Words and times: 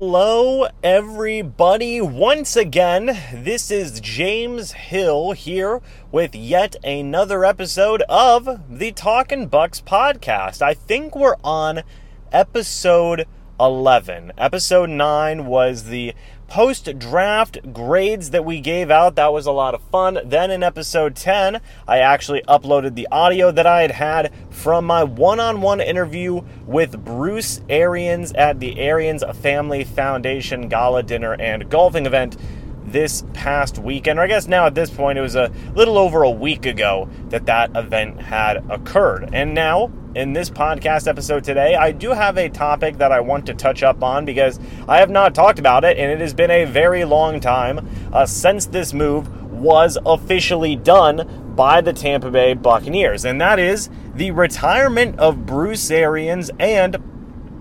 Hello, 0.00 0.66
everybody. 0.82 2.00
Once 2.00 2.56
again, 2.56 3.16
this 3.32 3.70
is 3.70 4.00
James 4.00 4.72
Hill 4.72 5.30
here 5.30 5.80
with 6.10 6.34
yet 6.34 6.74
another 6.82 7.44
episode 7.44 8.02
of 8.08 8.60
the 8.68 8.90
Talking 8.90 9.46
Bucks 9.46 9.80
podcast. 9.80 10.62
I 10.62 10.74
think 10.74 11.14
we're 11.14 11.36
on 11.44 11.84
episode 12.32 13.28
11. 13.60 14.32
Episode 14.36 14.90
9 14.90 15.46
was 15.46 15.84
the 15.84 16.12
post 16.54 16.88
draft 17.00 17.58
grades 17.72 18.30
that 18.30 18.44
we 18.44 18.60
gave 18.60 18.88
out. 18.88 19.16
That 19.16 19.32
was 19.32 19.44
a 19.44 19.50
lot 19.50 19.74
of 19.74 19.82
fun. 19.90 20.20
Then 20.24 20.52
in 20.52 20.62
episode 20.62 21.16
10, 21.16 21.60
I 21.88 21.98
actually 21.98 22.42
uploaded 22.42 22.94
the 22.94 23.08
audio 23.10 23.50
that 23.50 23.66
I 23.66 23.82
had 23.82 23.90
had 23.90 24.32
from 24.50 24.84
my 24.84 25.02
one 25.02 25.40
on 25.40 25.62
one 25.62 25.80
interview 25.80 26.42
with 26.64 27.04
Bruce 27.04 27.60
Arians 27.68 28.32
at 28.34 28.60
the 28.60 28.78
Arians 28.78 29.24
Family 29.40 29.82
Foundation 29.82 30.68
Gala 30.68 31.02
Dinner 31.02 31.34
and 31.34 31.68
Golfing 31.68 32.06
event 32.06 32.36
this 32.94 33.24
past 33.32 33.76
weekend, 33.76 34.20
or 34.20 34.22
I 34.22 34.28
guess 34.28 34.46
now 34.46 34.66
at 34.66 34.76
this 34.76 34.88
point, 34.88 35.18
it 35.18 35.20
was 35.20 35.34
a 35.34 35.50
little 35.74 35.98
over 35.98 36.22
a 36.22 36.30
week 36.30 36.64
ago 36.64 37.10
that 37.30 37.46
that 37.46 37.76
event 37.76 38.20
had 38.20 38.64
occurred. 38.70 39.30
And 39.32 39.52
now, 39.52 39.90
in 40.14 40.32
this 40.32 40.48
podcast 40.48 41.08
episode 41.08 41.42
today, 41.42 41.74
I 41.74 41.90
do 41.90 42.10
have 42.10 42.38
a 42.38 42.48
topic 42.48 42.98
that 42.98 43.10
I 43.10 43.18
want 43.18 43.46
to 43.46 43.54
touch 43.54 43.82
up 43.82 44.04
on 44.04 44.24
because 44.24 44.60
I 44.86 44.98
have 44.98 45.10
not 45.10 45.34
talked 45.34 45.58
about 45.58 45.82
it, 45.82 45.98
and 45.98 46.12
it 46.12 46.20
has 46.20 46.34
been 46.34 46.52
a 46.52 46.66
very 46.66 47.04
long 47.04 47.40
time 47.40 47.84
uh, 48.12 48.26
since 48.26 48.66
this 48.66 48.94
move 48.94 49.52
was 49.52 49.98
officially 50.06 50.76
done 50.76 51.52
by 51.56 51.80
the 51.80 51.92
Tampa 51.92 52.30
Bay 52.30 52.54
Buccaneers, 52.54 53.24
and 53.24 53.40
that 53.40 53.58
is 53.58 53.90
the 54.14 54.30
retirement 54.30 55.18
of 55.18 55.44
Bruce 55.44 55.90
Arians 55.90 56.48
and 56.60 56.96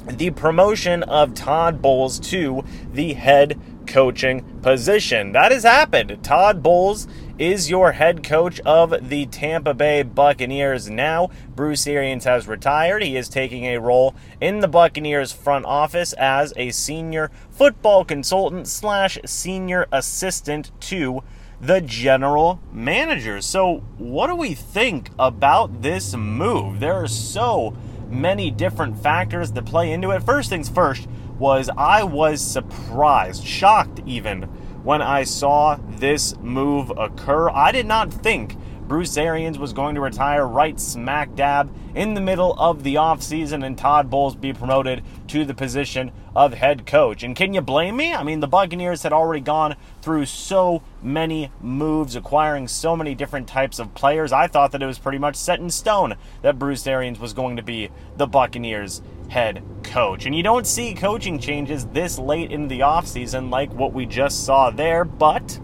the 0.08 0.30
promotion 0.32 1.02
of 1.04 1.34
Todd 1.34 1.82
Bowles 1.82 2.20
to 2.20 2.64
the 2.92 3.14
head 3.14 3.60
coaching 3.88 4.44
position. 4.62 5.32
That 5.32 5.52
has 5.52 5.64
happened. 5.64 6.24
Todd 6.24 6.64
Bowles 6.64 7.08
is 7.40 7.70
your 7.70 7.94
head 7.94 8.24
coach 8.24 8.60
of 8.62 9.10
the 9.10 9.26
Tampa 9.26 9.74
Bay 9.74 10.04
Buccaneers 10.04 10.90
now. 10.90 11.30
Bruce 11.56 11.88
Arians 11.88 12.26
has 12.26 12.48
retired. 12.48 13.02
He 13.02 13.18
is 13.18 13.28
taking 13.28 13.66
a 13.66 13.80
role 13.80 14.16
in 14.40 14.60
the 14.60 14.68
Buccaneers 14.68 15.32
front 15.32 15.66
office 15.66 16.14
as 16.14 16.54
a 16.56 16.72
senior 16.72 17.32
football 17.50 18.06
consultant 18.06 18.68
slash 18.68 19.18
senior 19.26 19.88
assistant 19.92 20.72
to 20.82 21.24
the 21.60 21.82
general 21.82 22.60
manager. 22.72 23.42
So, 23.42 23.78
what 23.98 24.28
do 24.28 24.36
we 24.36 24.54
think 24.54 25.10
about 25.18 25.82
this 25.82 26.14
move? 26.14 26.80
There 26.80 26.94
are 26.94 27.08
so 27.08 27.76
many 28.10 28.52
different 28.52 29.02
factors 29.02 29.52
that 29.54 29.66
play 29.66 29.92
into 29.92 30.12
it. 30.12 30.24
First 30.24 30.50
things 30.50 30.70
first 30.70 31.08
was 31.40 31.70
I 31.78 32.04
was 32.04 32.42
surprised, 32.42 33.44
shocked 33.44 34.02
even, 34.06 34.44
when 34.84 35.02
I 35.02 35.24
saw 35.24 35.78
this 35.88 36.36
move 36.38 36.92
occur. 36.98 37.50
I 37.50 37.72
did 37.72 37.86
not 37.86 38.14
think 38.14 38.58
Bruce 38.88 39.16
Arians 39.16 39.58
was 39.58 39.72
going 39.72 39.96
to 39.96 40.02
retire 40.02 40.46
right 40.46 40.78
smack 40.78 41.36
dab 41.36 41.74
in 41.96 42.16
the 42.16 42.22
middle 42.22 42.54
of 42.60 42.84
the 42.84 42.96
offseason 42.96 43.66
and 43.66 43.78
Todd 43.78 44.10
Bowles 44.10 44.36
be 44.36 44.52
promoted 44.52 45.02
to 45.30 45.46
the 45.46 45.54
position 45.54 46.12
of 46.36 46.54
head 46.54 46.86
coach. 46.86 47.24
And 47.24 47.36
can 47.36 47.54
you 47.54 47.62
blame 47.62 47.96
me? 47.96 48.14
I 48.14 48.24
mean, 48.24 48.42
the 48.42 48.48
Buccaneers 48.48 49.04
had 49.04 49.14
already 49.14 49.42
gone 49.42 49.78
through 50.02 50.26
so 50.26 50.84
many 51.02 51.50
moves, 51.62 52.16
acquiring 52.16 52.68
so 52.68 52.96
many 52.96 53.16
different 53.16 53.48
types 53.48 53.80
of 53.80 53.94
players. 53.94 54.34
I 54.34 54.48
thought 54.48 54.72
that 54.74 54.84
it 54.84 54.88
was 54.88 55.00
pretty 55.00 55.18
much 55.18 55.38
set 55.38 55.60
in 55.60 55.70
stone 55.70 56.16
that 56.42 56.60
Bruce 56.60 56.86
Arians 56.86 57.20
was 57.20 57.34
going 57.34 57.56
to 57.56 57.64
be 57.64 57.90
the 58.18 58.28
Buccaneers 58.28 59.02
head 59.30 59.64
coach. 59.84 60.26
And 60.26 60.36
you 60.36 60.44
don't 60.44 60.68
see 60.68 60.94
coaching 60.94 61.40
changes 61.40 61.86
this 61.88 62.18
late 62.18 62.52
in 62.52 62.68
the 62.68 62.82
offseason 62.82 63.50
like 63.50 63.74
what 63.74 63.94
we 63.94 64.06
just 64.06 64.46
saw 64.46 64.70
there, 64.70 65.04
but 65.06 65.60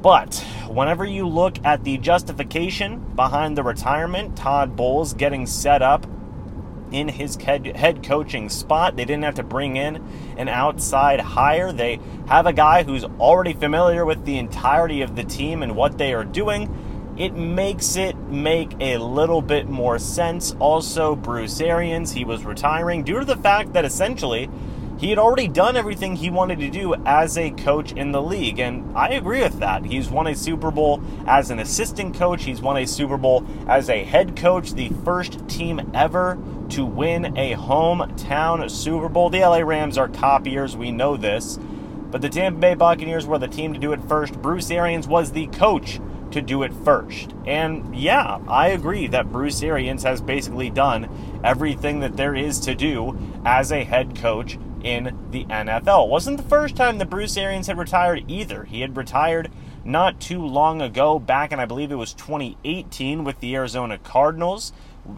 but 0.00 0.36
whenever 0.68 1.04
you 1.04 1.26
look 1.26 1.56
at 1.64 1.82
the 1.82 1.98
justification 1.98 3.00
behind 3.16 3.56
the 3.56 3.64
retirement, 3.64 4.36
Todd 4.36 4.76
Bowles 4.76 5.12
getting 5.12 5.44
set 5.44 5.82
up 5.82 6.06
in 6.92 7.08
his 7.08 7.36
head 7.36 8.02
coaching 8.02 8.48
spot, 8.48 8.96
they 8.96 9.04
didn't 9.04 9.24
have 9.24 9.34
to 9.34 9.42
bring 9.42 9.76
in 9.76 9.96
an 10.36 10.48
outside 10.48 11.20
hire. 11.20 11.72
They 11.72 12.00
have 12.28 12.46
a 12.46 12.52
guy 12.52 12.82
who's 12.82 13.04
already 13.04 13.52
familiar 13.52 14.04
with 14.04 14.24
the 14.24 14.38
entirety 14.38 15.02
of 15.02 15.16
the 15.16 15.24
team 15.24 15.62
and 15.62 15.76
what 15.76 15.98
they 15.98 16.14
are 16.14 16.24
doing. 16.24 17.14
It 17.18 17.34
makes 17.34 17.96
it 17.96 18.16
make 18.30 18.72
a 18.80 18.98
little 18.98 19.42
bit 19.42 19.68
more 19.68 19.98
sense. 19.98 20.54
Also, 20.58 21.16
Bruce 21.16 21.60
Arians, 21.60 22.12
he 22.12 22.24
was 22.24 22.44
retiring 22.44 23.04
due 23.04 23.20
to 23.20 23.24
the 23.24 23.36
fact 23.36 23.72
that 23.72 23.84
essentially 23.84 24.48
he 24.98 25.10
had 25.10 25.18
already 25.18 25.46
done 25.46 25.76
everything 25.76 26.16
he 26.16 26.28
wanted 26.28 26.58
to 26.58 26.70
do 26.70 26.94
as 27.06 27.38
a 27.38 27.52
coach 27.52 27.92
in 27.92 28.10
the 28.10 28.20
league. 28.20 28.58
And 28.58 28.96
I 28.96 29.10
agree 29.10 29.40
with 29.40 29.60
that. 29.60 29.84
He's 29.84 30.10
won 30.10 30.26
a 30.26 30.34
Super 30.34 30.72
Bowl 30.72 31.00
as 31.26 31.50
an 31.50 31.60
assistant 31.60 32.16
coach, 32.16 32.44
he's 32.44 32.60
won 32.60 32.76
a 32.76 32.86
Super 32.86 33.16
Bowl 33.16 33.46
as 33.68 33.88
a 33.88 34.02
head 34.02 34.36
coach, 34.36 34.72
the 34.72 34.88
first 35.04 35.48
team 35.48 35.90
ever 35.94 36.36
to 36.70 36.84
win 36.84 37.36
a 37.38 37.54
hometown 37.54 38.68
Super 38.70 39.08
Bowl. 39.08 39.30
The 39.30 39.40
LA 39.40 39.60
Rams 39.60 39.96
are 39.96 40.08
copiers, 40.08 40.76
we 40.76 40.90
know 40.90 41.16
this. 41.16 41.58
But 42.10 42.22
the 42.22 42.28
Tampa 42.28 42.58
Bay 42.58 42.74
Buccaneers 42.74 43.26
were 43.26 43.38
the 43.38 43.48
team 43.48 43.74
to 43.74 43.78
do 43.78 43.92
it 43.92 44.00
first. 44.08 44.40
Bruce 44.40 44.70
Arians 44.70 45.06
was 45.06 45.30
the 45.30 45.46
coach 45.48 46.00
to 46.32 46.42
do 46.42 46.62
it 46.62 46.72
first. 46.84 47.34
And 47.46 47.96
yeah, 47.96 48.38
I 48.48 48.68
agree 48.68 49.06
that 49.08 49.32
Bruce 49.32 49.62
Arians 49.62 50.02
has 50.02 50.20
basically 50.20 50.70
done 50.70 51.08
everything 51.44 52.00
that 52.00 52.16
there 52.16 52.34
is 52.34 52.60
to 52.60 52.74
do 52.74 53.18
as 53.44 53.72
a 53.72 53.84
head 53.84 54.16
coach 54.16 54.58
in 54.82 55.16
the 55.30 55.44
NFL. 55.44 56.06
It 56.06 56.10
wasn't 56.10 56.36
the 56.36 56.48
first 56.48 56.76
time 56.76 56.98
that 56.98 57.10
Bruce 57.10 57.36
Arians 57.36 57.66
had 57.66 57.78
retired 57.78 58.24
either. 58.28 58.64
He 58.64 58.80
had 58.80 58.96
retired 58.96 59.50
not 59.84 60.20
too 60.20 60.44
long 60.44 60.82
ago, 60.82 61.18
back 61.18 61.52
in 61.52 61.60
I 61.60 61.64
believe 61.64 61.90
it 61.90 61.96
was 61.96 62.12
2018 62.12 63.24
with 63.24 63.40
the 63.40 63.54
Arizona 63.56 63.98
Cardinals. 63.98 64.72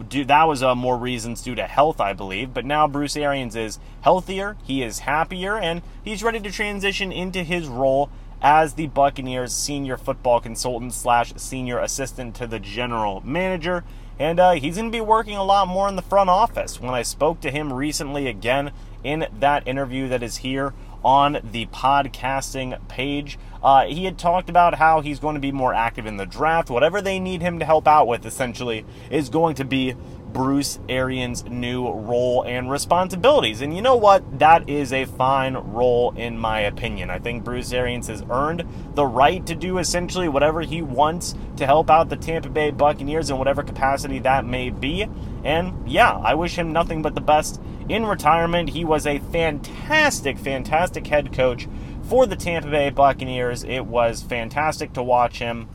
That 0.09 0.47
was 0.47 0.63
uh, 0.63 0.73
more 0.73 0.97
reasons 0.97 1.41
due 1.41 1.55
to 1.55 1.67
health, 1.67 1.99
I 1.99 2.13
believe. 2.13 2.53
But 2.53 2.65
now 2.65 2.87
Bruce 2.87 3.17
Arians 3.17 3.55
is 3.55 3.79
healthier, 4.01 4.55
he 4.63 4.81
is 4.83 4.99
happier, 4.99 5.57
and 5.57 5.81
he's 6.03 6.23
ready 6.23 6.39
to 6.39 6.51
transition 6.51 7.11
into 7.11 7.43
his 7.43 7.67
role 7.67 8.09
as 8.41 8.73
the 8.73 8.87
Buccaneers 8.87 9.53
senior 9.53 9.97
football 9.97 10.39
consultant 10.39 10.93
slash 10.93 11.33
senior 11.35 11.79
assistant 11.79 12.35
to 12.35 12.47
the 12.47 12.59
general 12.59 13.21
manager. 13.25 13.83
And 14.19 14.39
uh, 14.39 14.51
he's 14.51 14.75
going 14.75 14.91
to 14.91 14.95
be 14.95 15.01
working 15.01 15.35
a 15.35 15.43
lot 15.43 15.67
more 15.67 15.87
in 15.87 15.95
the 15.95 16.01
front 16.01 16.29
office. 16.29 16.79
When 16.79 16.93
I 16.93 17.01
spoke 17.01 17.41
to 17.41 17.51
him 17.51 17.73
recently 17.73 18.27
again, 18.27 18.71
in 19.03 19.27
that 19.39 19.67
interview 19.67 20.07
that 20.09 20.23
is 20.23 20.37
here 20.37 20.73
on 21.03 21.39
the 21.43 21.65
podcasting 21.67 22.87
page. 22.87 23.39
Uh, 23.63 23.85
he 23.85 24.05
had 24.05 24.17
talked 24.17 24.49
about 24.49 24.75
how 24.75 25.01
he's 25.01 25.19
going 25.19 25.35
to 25.35 25.41
be 25.41 25.51
more 25.51 25.73
active 25.73 26.05
in 26.05 26.17
the 26.17 26.25
draft. 26.25 26.69
Whatever 26.69 27.01
they 27.01 27.19
need 27.19 27.41
him 27.41 27.59
to 27.59 27.65
help 27.65 27.87
out 27.87 28.07
with, 28.07 28.25
essentially, 28.25 28.85
is 29.09 29.29
going 29.29 29.55
to 29.55 29.65
be 29.65 29.95
Bruce 30.33 30.79
Arians' 30.87 31.43
new 31.45 31.89
role 31.89 32.43
and 32.43 32.69
responsibilities. 32.69 33.61
And 33.61 33.75
you 33.75 33.81
know 33.81 33.95
what? 33.95 34.39
That 34.39 34.69
is 34.69 34.93
a 34.93 35.05
fine 35.05 35.55
role, 35.55 36.13
in 36.15 36.37
my 36.37 36.61
opinion. 36.61 37.09
I 37.09 37.19
think 37.19 37.43
Bruce 37.43 37.73
Arians 37.73 38.07
has 38.07 38.23
earned 38.29 38.65
the 38.95 39.05
right 39.05 39.45
to 39.45 39.55
do 39.55 39.77
essentially 39.77 40.29
whatever 40.29 40.61
he 40.61 40.81
wants 40.81 41.35
to 41.57 41.65
help 41.65 41.89
out 41.89 42.09
the 42.09 42.15
Tampa 42.15 42.49
Bay 42.49 42.71
Buccaneers 42.71 43.29
in 43.29 43.37
whatever 43.37 43.63
capacity 43.63 44.19
that 44.19 44.45
may 44.45 44.69
be. 44.69 45.07
And 45.43 45.89
yeah, 45.89 46.13
I 46.13 46.35
wish 46.35 46.55
him 46.55 46.71
nothing 46.71 47.01
but 47.01 47.15
the 47.15 47.21
best 47.21 47.61
in 47.89 48.05
retirement. 48.05 48.69
He 48.69 48.85
was 48.85 49.05
a 49.05 49.19
fantastic, 49.19 50.37
fantastic 50.37 51.07
head 51.07 51.33
coach 51.33 51.67
for 52.03 52.25
the 52.25 52.35
Tampa 52.35 52.69
Bay 52.69 52.89
Buccaneers. 52.89 53.63
It 53.63 53.85
was 53.85 54.21
fantastic 54.21 54.93
to 54.93 55.03
watch 55.03 55.39
him 55.39 55.67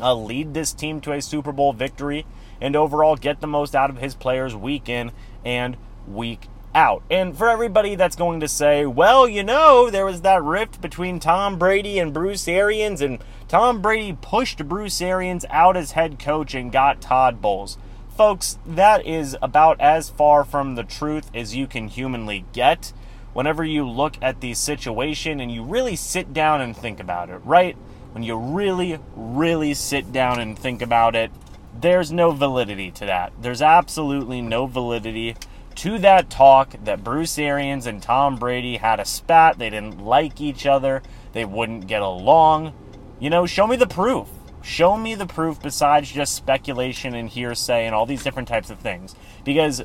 uh, 0.00 0.14
lead 0.14 0.54
this 0.54 0.72
team 0.72 1.00
to 1.02 1.12
a 1.12 1.22
Super 1.22 1.52
Bowl 1.52 1.72
victory 1.72 2.26
and 2.60 2.74
overall 2.74 3.16
get 3.16 3.40
the 3.40 3.46
most 3.46 3.74
out 3.74 3.90
of 3.90 3.98
his 3.98 4.14
players 4.14 4.54
week 4.54 4.88
in 4.88 5.12
and 5.44 5.76
week 6.06 6.48
out. 6.74 7.02
And 7.10 7.36
for 7.36 7.48
everybody 7.48 7.94
that's 7.94 8.16
going 8.16 8.40
to 8.40 8.48
say, 8.48 8.84
well, 8.84 9.26
you 9.26 9.42
know, 9.42 9.90
there 9.90 10.04
was 10.04 10.20
that 10.20 10.42
rift 10.42 10.80
between 10.80 11.18
Tom 11.18 11.58
Brady 11.58 11.98
and 11.98 12.12
Bruce 12.12 12.46
Arians, 12.46 13.00
and 13.00 13.18
Tom 13.48 13.80
Brady 13.80 14.16
pushed 14.20 14.68
Bruce 14.68 15.00
Arians 15.00 15.46
out 15.50 15.76
as 15.76 15.92
head 15.92 16.18
coach 16.18 16.54
and 16.54 16.70
got 16.70 17.00
Todd 17.00 17.40
Bowles. 17.40 17.78
Folks, 18.16 18.58
that 18.66 19.06
is 19.06 19.36
about 19.42 19.80
as 19.80 20.08
far 20.08 20.44
from 20.44 20.74
the 20.74 20.84
truth 20.84 21.30
as 21.34 21.54
you 21.54 21.66
can 21.66 21.88
humanly 21.88 22.44
get 22.52 22.92
whenever 23.32 23.62
you 23.62 23.86
look 23.86 24.16
at 24.22 24.40
the 24.40 24.54
situation 24.54 25.40
and 25.40 25.52
you 25.52 25.62
really 25.62 25.96
sit 25.96 26.32
down 26.32 26.62
and 26.62 26.74
think 26.74 26.98
about 26.98 27.28
it, 27.28 27.38
right? 27.44 27.76
When 28.16 28.22
you 28.22 28.38
really, 28.38 28.98
really 29.14 29.74
sit 29.74 30.10
down 30.10 30.40
and 30.40 30.58
think 30.58 30.80
about 30.80 31.14
it, 31.14 31.30
there's 31.78 32.10
no 32.10 32.30
validity 32.30 32.90
to 32.92 33.04
that. 33.04 33.34
There's 33.42 33.60
absolutely 33.60 34.40
no 34.40 34.66
validity 34.66 35.36
to 35.74 35.98
that 35.98 36.30
talk 36.30 36.76
that 36.82 37.04
Bruce 37.04 37.38
Arians 37.38 37.84
and 37.86 38.02
Tom 38.02 38.36
Brady 38.36 38.78
had 38.78 39.00
a 39.00 39.04
spat. 39.04 39.58
They 39.58 39.68
didn't 39.68 40.00
like 40.00 40.40
each 40.40 40.64
other. 40.64 41.02
They 41.34 41.44
wouldn't 41.44 41.88
get 41.88 42.00
along. 42.00 42.72
You 43.20 43.28
know, 43.28 43.44
show 43.44 43.66
me 43.66 43.76
the 43.76 43.86
proof. 43.86 44.28
Show 44.62 44.96
me 44.96 45.14
the 45.14 45.26
proof 45.26 45.60
besides 45.60 46.10
just 46.10 46.34
speculation 46.34 47.14
and 47.14 47.28
hearsay 47.28 47.84
and 47.84 47.94
all 47.94 48.06
these 48.06 48.24
different 48.24 48.48
types 48.48 48.70
of 48.70 48.78
things. 48.78 49.14
Because 49.44 49.84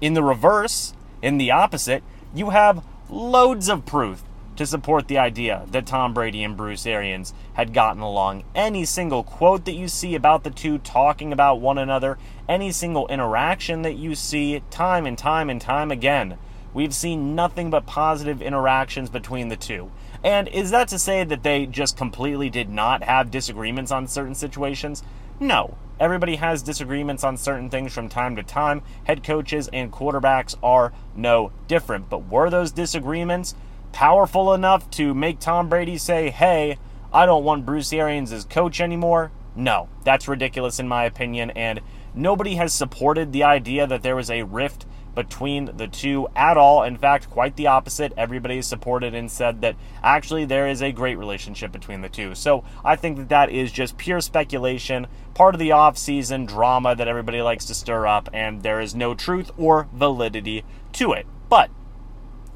in 0.00 0.14
the 0.14 0.24
reverse, 0.24 0.94
in 1.22 1.38
the 1.38 1.52
opposite, 1.52 2.02
you 2.34 2.50
have 2.50 2.84
loads 3.08 3.68
of 3.68 3.86
proof 3.86 4.24
to 4.56 4.66
support 4.66 5.08
the 5.08 5.18
idea 5.18 5.64
that 5.70 5.86
Tom 5.86 6.12
Brady 6.12 6.42
and 6.44 6.56
Bruce 6.56 6.86
Arians 6.86 7.32
had 7.54 7.72
gotten 7.72 8.02
along. 8.02 8.44
Any 8.54 8.84
single 8.84 9.22
quote 9.22 9.64
that 9.64 9.72
you 9.72 9.88
see 9.88 10.14
about 10.14 10.44
the 10.44 10.50
two 10.50 10.78
talking 10.78 11.32
about 11.32 11.60
one 11.60 11.78
another, 11.78 12.18
any 12.48 12.72
single 12.72 13.08
interaction 13.08 13.82
that 13.82 13.96
you 13.96 14.14
see, 14.14 14.62
time 14.70 15.06
and 15.06 15.16
time 15.16 15.48
and 15.48 15.60
time 15.60 15.90
again, 15.90 16.38
we've 16.74 16.94
seen 16.94 17.34
nothing 17.34 17.70
but 17.70 17.86
positive 17.86 18.42
interactions 18.42 19.10
between 19.10 19.48
the 19.48 19.56
two. 19.56 19.90
And 20.24 20.48
is 20.48 20.70
that 20.70 20.88
to 20.88 20.98
say 20.98 21.24
that 21.24 21.42
they 21.42 21.66
just 21.66 21.96
completely 21.96 22.48
did 22.48 22.68
not 22.68 23.02
have 23.02 23.30
disagreements 23.30 23.90
on 23.90 24.06
certain 24.06 24.34
situations? 24.34 25.02
No. 25.40 25.76
Everybody 25.98 26.36
has 26.36 26.62
disagreements 26.62 27.22
on 27.22 27.36
certain 27.36 27.70
things 27.70 27.92
from 27.92 28.08
time 28.08 28.34
to 28.36 28.42
time. 28.42 28.82
Head 29.04 29.22
coaches 29.22 29.68
and 29.72 29.92
quarterbacks 29.92 30.56
are 30.62 30.92
no 31.14 31.52
different. 31.68 32.08
But 32.08 32.28
were 32.28 32.50
those 32.50 32.72
disagreements 32.72 33.54
powerful 33.92 34.52
enough 34.54 34.90
to 34.90 35.14
make 35.14 35.38
Tom 35.38 35.68
Brady 35.68 35.98
say, 35.98 36.30
hey, 36.30 36.78
I 37.12 37.26
don't 37.26 37.44
want 37.44 37.66
Bruce 37.66 37.92
Arians 37.92 38.32
as 38.32 38.44
coach 38.44 38.80
anymore? 38.80 39.30
No, 39.54 39.88
that's 40.02 40.28
ridiculous 40.28 40.78
in 40.78 40.88
my 40.88 41.04
opinion, 41.04 41.50
and 41.50 41.80
nobody 42.14 42.54
has 42.54 42.72
supported 42.72 43.32
the 43.32 43.44
idea 43.44 43.86
that 43.86 44.02
there 44.02 44.16
was 44.16 44.30
a 44.30 44.42
rift 44.42 44.86
between 45.14 45.76
the 45.76 45.86
two 45.86 46.26
at 46.34 46.56
all. 46.56 46.82
In 46.82 46.96
fact, 46.96 47.28
quite 47.28 47.56
the 47.56 47.66
opposite. 47.66 48.14
Everybody 48.16 48.56
has 48.56 48.66
supported 48.66 49.14
and 49.14 49.30
said 49.30 49.60
that 49.60 49.76
actually 50.02 50.46
there 50.46 50.66
is 50.66 50.80
a 50.80 50.90
great 50.90 51.18
relationship 51.18 51.70
between 51.70 52.00
the 52.00 52.08
two. 52.08 52.34
So 52.34 52.64
I 52.82 52.96
think 52.96 53.18
that 53.18 53.28
that 53.28 53.50
is 53.50 53.70
just 53.70 53.98
pure 53.98 54.22
speculation, 54.22 55.06
part 55.34 55.54
of 55.54 55.58
the 55.58 55.72
off-season 55.72 56.46
drama 56.46 56.96
that 56.96 57.08
everybody 57.08 57.42
likes 57.42 57.66
to 57.66 57.74
stir 57.74 58.06
up, 58.06 58.30
and 58.32 58.62
there 58.62 58.80
is 58.80 58.94
no 58.94 59.12
truth 59.12 59.50
or 59.58 59.86
validity 59.92 60.64
to 60.94 61.12
it. 61.12 61.26
But 61.50 61.70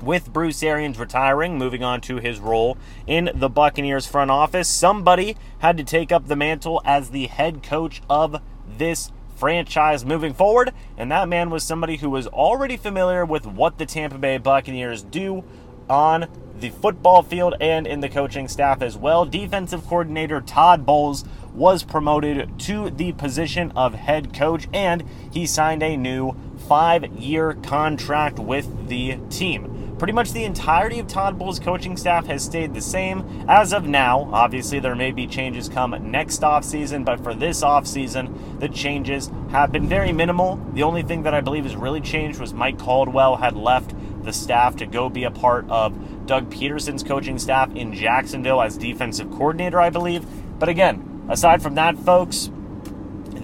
with 0.03 0.33
Bruce 0.33 0.63
Arians 0.63 0.99
retiring, 0.99 1.59
moving 1.59 1.83
on 1.83 2.01
to 2.03 2.17
his 2.17 2.39
role 2.39 2.77
in 3.07 3.31
the 3.35 3.49
Buccaneers 3.49 4.07
front 4.07 4.31
office, 4.31 4.69
somebody 4.69 5.37
had 5.59 5.77
to 5.77 5.85
take 5.85 6.13
up 6.13 6.27
the 6.27 6.37
mantle 6.37 6.83
as 6.85 7.11
the 7.11 7.27
head 7.27 7.63
coach 7.63 8.03
of 8.09 8.41
this 8.67 9.11
franchise 9.37 10.05
moving 10.05 10.35
forward, 10.35 10.73
and 10.97 11.11
that 11.11 11.29
man 11.29 11.51
was 11.51 11.63
somebody 11.63 11.97
who 11.97 12.11
was 12.11 12.27
already 12.27 12.77
familiar 12.77 13.25
with 13.25 13.47
what 13.47 13.79
the 13.79 13.87
Tampa 13.87 14.19
Bay 14.19 14.39
Buccaneers 14.39 15.03
do 15.03 15.45
on 15.89 16.27
the 16.59 16.71
football 16.71 17.23
field 17.23 17.55
and 17.61 17.87
in 17.87 18.01
the 18.01 18.09
coaching 18.09 18.49
staff 18.49 18.81
as 18.81 18.97
well. 18.97 19.25
Defensive 19.25 19.87
coordinator 19.87 20.41
Todd 20.41 20.87
Bowles 20.87 21.25
was 21.53 21.83
promoted 21.83 22.59
to 22.61 22.91
the 22.91 23.13
position 23.13 23.73
of 23.77 23.95
head 23.95 24.35
coach, 24.35 24.67
and 24.73 25.05
he 25.31 25.47
signed 25.47 25.83
a 25.83 25.97
new 25.97 26.35
five 26.69 27.05
year 27.07 27.55
contract 27.55 28.39
with 28.39 28.89
the 28.89 29.19
team. 29.31 29.86
Pretty 29.99 30.13
much 30.13 30.33
the 30.33 30.45
entirety 30.45 30.99
of 30.99 31.07
Todd 31.07 31.39
Bowles' 31.39 31.59
coaching 31.59 31.97
staff 31.97 32.27
has 32.27 32.45
stayed 32.45 32.75
the 32.75 32.83
same 32.83 33.47
as 33.49 33.73
of 33.73 33.87
now. 33.87 34.29
Obviously, 34.31 34.79
there 34.79 34.95
may 34.95 35.11
be 35.11 35.27
changes 35.27 35.71
come 35.71 35.97
next 36.11 36.43
offseason, 36.43 37.03
but 37.03 37.23
for 37.25 37.35
this 37.35 37.63
offseason, 37.63 38.61
the 38.61 38.69
changes 38.69 39.31
have 39.51 39.73
been 39.73 39.89
very 39.89 40.13
minimal. 40.13 40.57
The 40.75 40.83
only 40.83 41.03
thing 41.03 41.23
that 41.23 41.33
I 41.33 41.41
believe 41.41 41.65
has 41.65 41.77
really 41.77 42.03
changed 42.03 42.39
was 42.39 42.53
Mike 42.53 42.79
Caldwell 42.79 43.37
had 43.37 43.57
left 43.57 43.95
the 44.23 44.35
staff 44.35 44.77
to 44.77 44.87
go 44.87 45.09
be 45.09 45.25
a 45.25 45.31
part 45.31 45.65
of 45.71 46.27
Doug 46.27 46.51
Pederson's 46.51 47.03
coaching 47.03 47.39
staff 47.39 47.75
in 47.75 47.95
Jacksonville 47.95 48.61
as 48.61 48.77
defensive 48.77 49.31
coordinator, 49.31 49.81
I 49.81 49.89
believe. 49.89 50.27
But 50.59 50.69
again, 50.69 51.27
aside 51.31 51.63
from 51.63 51.77
that, 51.77 51.97
folks, 51.97 52.51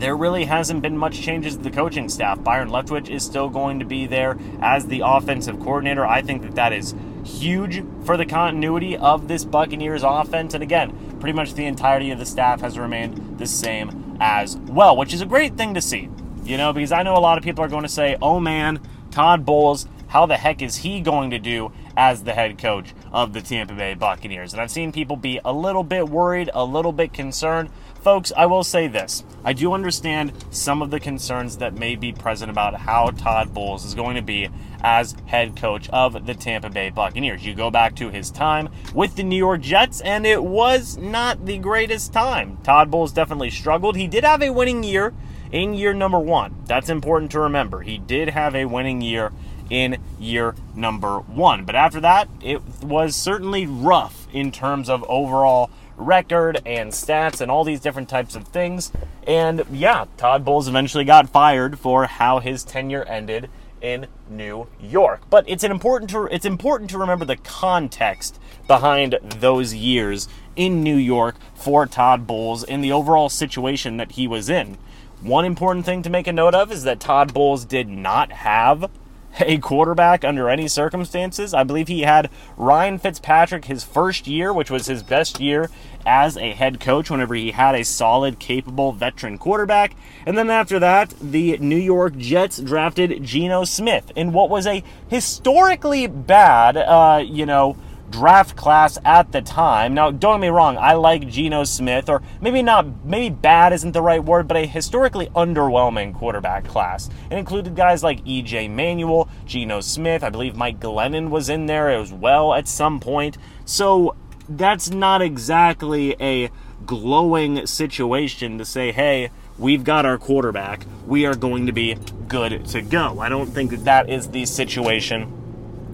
there 0.02 0.16
really 0.16 0.46
hasn't 0.46 0.82
been 0.82 0.98
much 0.98 1.20
changes 1.20 1.56
to 1.56 1.62
the 1.62 1.70
coaching 1.70 2.08
staff. 2.08 2.42
Byron 2.42 2.70
Leftwich 2.70 3.08
is 3.08 3.22
still 3.22 3.48
going 3.48 3.78
to 3.78 3.84
be 3.84 4.06
there 4.06 4.36
as 4.60 4.86
the 4.86 5.02
offensive 5.04 5.60
coordinator. 5.60 6.04
I 6.04 6.22
think 6.22 6.42
that 6.42 6.56
that 6.56 6.72
is 6.72 6.92
huge 7.24 7.84
for 8.04 8.16
the 8.16 8.26
continuity 8.26 8.96
of 8.96 9.28
this 9.28 9.44
Buccaneers 9.44 10.02
offense. 10.02 10.54
And 10.54 10.62
again, 10.62 11.16
pretty 11.20 11.34
much 11.34 11.54
the 11.54 11.66
entirety 11.66 12.10
of 12.10 12.18
the 12.18 12.26
staff 12.26 12.62
has 12.62 12.76
remained 12.76 13.38
the 13.38 13.46
same 13.46 14.16
as 14.20 14.56
well, 14.56 14.96
which 14.96 15.14
is 15.14 15.20
a 15.20 15.26
great 15.26 15.56
thing 15.56 15.74
to 15.74 15.80
see. 15.80 16.08
You 16.42 16.56
know, 16.56 16.72
because 16.72 16.90
I 16.90 17.04
know 17.04 17.16
a 17.16 17.20
lot 17.20 17.38
of 17.38 17.44
people 17.44 17.64
are 17.64 17.68
going 17.68 17.84
to 17.84 17.88
say, 17.88 18.16
oh 18.20 18.40
man, 18.40 18.80
Todd 19.12 19.46
Bowles, 19.46 19.86
how 20.08 20.26
the 20.26 20.36
heck 20.36 20.62
is 20.62 20.78
he 20.78 21.00
going 21.00 21.30
to 21.30 21.38
do 21.38 21.70
as 21.96 22.24
the 22.24 22.34
head 22.34 22.58
coach 22.58 22.92
of 23.12 23.32
the 23.32 23.40
Tampa 23.40 23.74
Bay 23.74 23.94
Buccaneers? 23.94 24.52
And 24.52 24.60
I've 24.60 24.70
seen 24.70 24.90
people 24.90 25.14
be 25.14 25.38
a 25.44 25.52
little 25.52 25.84
bit 25.84 26.08
worried, 26.08 26.50
a 26.52 26.64
little 26.64 26.92
bit 26.92 27.12
concerned. 27.12 27.70
Folks, 28.02 28.32
I 28.36 28.46
will 28.46 28.64
say 28.64 28.88
this. 28.88 29.22
I 29.44 29.52
do 29.52 29.72
understand 29.72 30.32
some 30.50 30.82
of 30.82 30.90
the 30.90 30.98
concerns 30.98 31.58
that 31.58 31.74
may 31.74 31.94
be 31.94 32.12
present 32.12 32.50
about 32.50 32.74
how 32.74 33.10
Todd 33.10 33.54
Bowles 33.54 33.84
is 33.84 33.94
going 33.94 34.16
to 34.16 34.22
be 34.22 34.48
as 34.82 35.14
head 35.26 35.54
coach 35.54 35.88
of 35.90 36.26
the 36.26 36.34
Tampa 36.34 36.68
Bay 36.68 36.90
Buccaneers. 36.90 37.46
You 37.46 37.54
go 37.54 37.70
back 37.70 37.94
to 37.96 38.10
his 38.10 38.32
time 38.32 38.70
with 38.92 39.14
the 39.14 39.22
New 39.22 39.36
York 39.36 39.60
Jets, 39.60 40.00
and 40.00 40.26
it 40.26 40.42
was 40.42 40.96
not 40.96 41.46
the 41.46 41.58
greatest 41.58 42.12
time. 42.12 42.58
Todd 42.64 42.90
Bowles 42.90 43.12
definitely 43.12 43.50
struggled. 43.50 43.94
He 43.94 44.08
did 44.08 44.24
have 44.24 44.42
a 44.42 44.50
winning 44.50 44.82
year 44.82 45.14
in 45.52 45.74
year 45.74 45.94
number 45.94 46.18
one. 46.18 46.56
That's 46.66 46.88
important 46.88 47.30
to 47.32 47.40
remember. 47.40 47.82
He 47.82 47.98
did 47.98 48.30
have 48.30 48.56
a 48.56 48.64
winning 48.64 49.00
year 49.00 49.30
in 49.70 50.02
year 50.18 50.56
number 50.74 51.20
one. 51.20 51.64
But 51.64 51.76
after 51.76 52.00
that, 52.00 52.28
it 52.42 52.62
was 52.82 53.14
certainly 53.14 53.64
rough 53.64 54.26
in 54.32 54.50
terms 54.50 54.88
of 54.88 55.04
overall 55.08 55.70
record 56.02 56.60
and 56.66 56.92
stats 56.92 57.40
and 57.40 57.50
all 57.50 57.64
these 57.64 57.80
different 57.80 58.08
types 58.08 58.36
of 58.36 58.48
things. 58.48 58.92
And 59.26 59.64
yeah, 59.72 60.06
Todd 60.16 60.44
Bowles 60.44 60.68
eventually 60.68 61.04
got 61.04 61.30
fired 61.30 61.78
for 61.78 62.06
how 62.06 62.40
his 62.40 62.64
tenure 62.64 63.04
ended 63.04 63.48
in 63.80 64.06
New 64.30 64.68
York. 64.80 65.22
But 65.28 65.44
it's 65.48 65.64
an 65.64 65.70
important 65.70 66.10
to 66.10 66.24
it's 66.26 66.46
important 66.46 66.90
to 66.90 66.98
remember 66.98 67.24
the 67.24 67.36
context 67.36 68.38
behind 68.66 69.18
those 69.38 69.74
years 69.74 70.28
in 70.56 70.82
New 70.82 70.96
York 70.96 71.36
for 71.54 71.86
Todd 71.86 72.26
Bowles 72.26 72.62
in 72.62 72.80
the 72.80 72.92
overall 72.92 73.28
situation 73.28 73.96
that 73.96 74.12
he 74.12 74.26
was 74.26 74.48
in. 74.48 74.78
One 75.20 75.44
important 75.44 75.84
thing 75.84 76.02
to 76.02 76.10
make 76.10 76.26
a 76.26 76.32
note 76.32 76.54
of 76.54 76.72
is 76.72 76.84
that 76.84 77.00
Todd 77.00 77.34
Bowles 77.34 77.64
did 77.64 77.88
not 77.88 78.32
have 78.32 78.90
a 79.40 79.58
quarterback 79.58 80.24
under 80.24 80.48
any 80.48 80.68
circumstances. 80.68 81.54
I 81.54 81.64
believe 81.64 81.88
he 81.88 82.02
had 82.02 82.30
Ryan 82.56 82.98
Fitzpatrick 82.98 83.66
his 83.66 83.84
first 83.84 84.26
year, 84.26 84.52
which 84.52 84.70
was 84.70 84.86
his 84.86 85.02
best 85.02 85.40
year 85.40 85.70
as 86.04 86.36
a 86.36 86.52
head 86.52 86.80
coach 86.80 87.10
whenever 87.10 87.34
he 87.34 87.52
had 87.52 87.74
a 87.74 87.84
solid, 87.84 88.38
capable 88.38 88.92
veteran 88.92 89.38
quarterback. 89.38 89.94
And 90.26 90.36
then 90.36 90.50
after 90.50 90.78
that, 90.80 91.14
the 91.20 91.58
New 91.58 91.76
York 91.76 92.16
Jets 92.16 92.58
drafted 92.58 93.22
Geno 93.22 93.64
Smith 93.64 94.10
in 94.16 94.32
what 94.32 94.50
was 94.50 94.66
a 94.66 94.82
historically 95.08 96.06
bad, 96.06 96.76
uh, 96.76 97.22
you 97.24 97.46
know, 97.46 97.76
draft 98.12 98.54
class 98.56 98.98
at 99.04 99.32
the 99.32 99.42
time. 99.42 99.94
Now, 99.94 100.10
don't 100.10 100.34
get 100.34 100.42
me 100.42 100.48
wrong, 100.48 100.76
I 100.76 100.92
like 100.92 101.26
Geno 101.26 101.64
Smith, 101.64 102.08
or 102.08 102.22
maybe 102.40 102.62
not, 102.62 103.04
maybe 103.04 103.34
bad 103.34 103.72
isn't 103.72 103.92
the 103.92 104.02
right 104.02 104.22
word, 104.22 104.46
but 104.46 104.56
a 104.56 104.66
historically 104.66 105.26
underwhelming 105.28 106.14
quarterback 106.14 106.64
class. 106.64 107.08
It 107.30 107.38
included 107.38 107.74
guys 107.74 108.04
like 108.04 108.20
E.J. 108.24 108.68
Manuel, 108.68 109.28
Geno 109.46 109.80
Smith, 109.80 110.22
I 110.22 110.30
believe 110.30 110.54
Mike 110.54 110.78
Glennon 110.78 111.30
was 111.30 111.48
in 111.48 111.66
there 111.66 111.90
as 111.90 112.12
well 112.12 112.54
at 112.54 112.68
some 112.68 113.00
point. 113.00 113.38
So 113.64 114.14
that's 114.48 114.90
not 114.90 115.22
exactly 115.22 116.14
a 116.20 116.50
glowing 116.84 117.66
situation 117.66 118.58
to 118.58 118.64
say, 118.64 118.92
hey, 118.92 119.30
we've 119.58 119.84
got 119.84 120.04
our 120.04 120.18
quarterback, 120.18 120.84
we 121.06 121.24
are 121.24 121.34
going 121.34 121.66
to 121.66 121.72
be 121.72 121.96
good 122.28 122.66
to 122.66 122.82
go. 122.82 123.20
I 123.20 123.28
don't 123.30 123.46
think 123.46 123.70
that 123.70 123.84
that 123.84 124.10
is 124.10 124.28
the 124.28 124.44
situation 124.44 125.38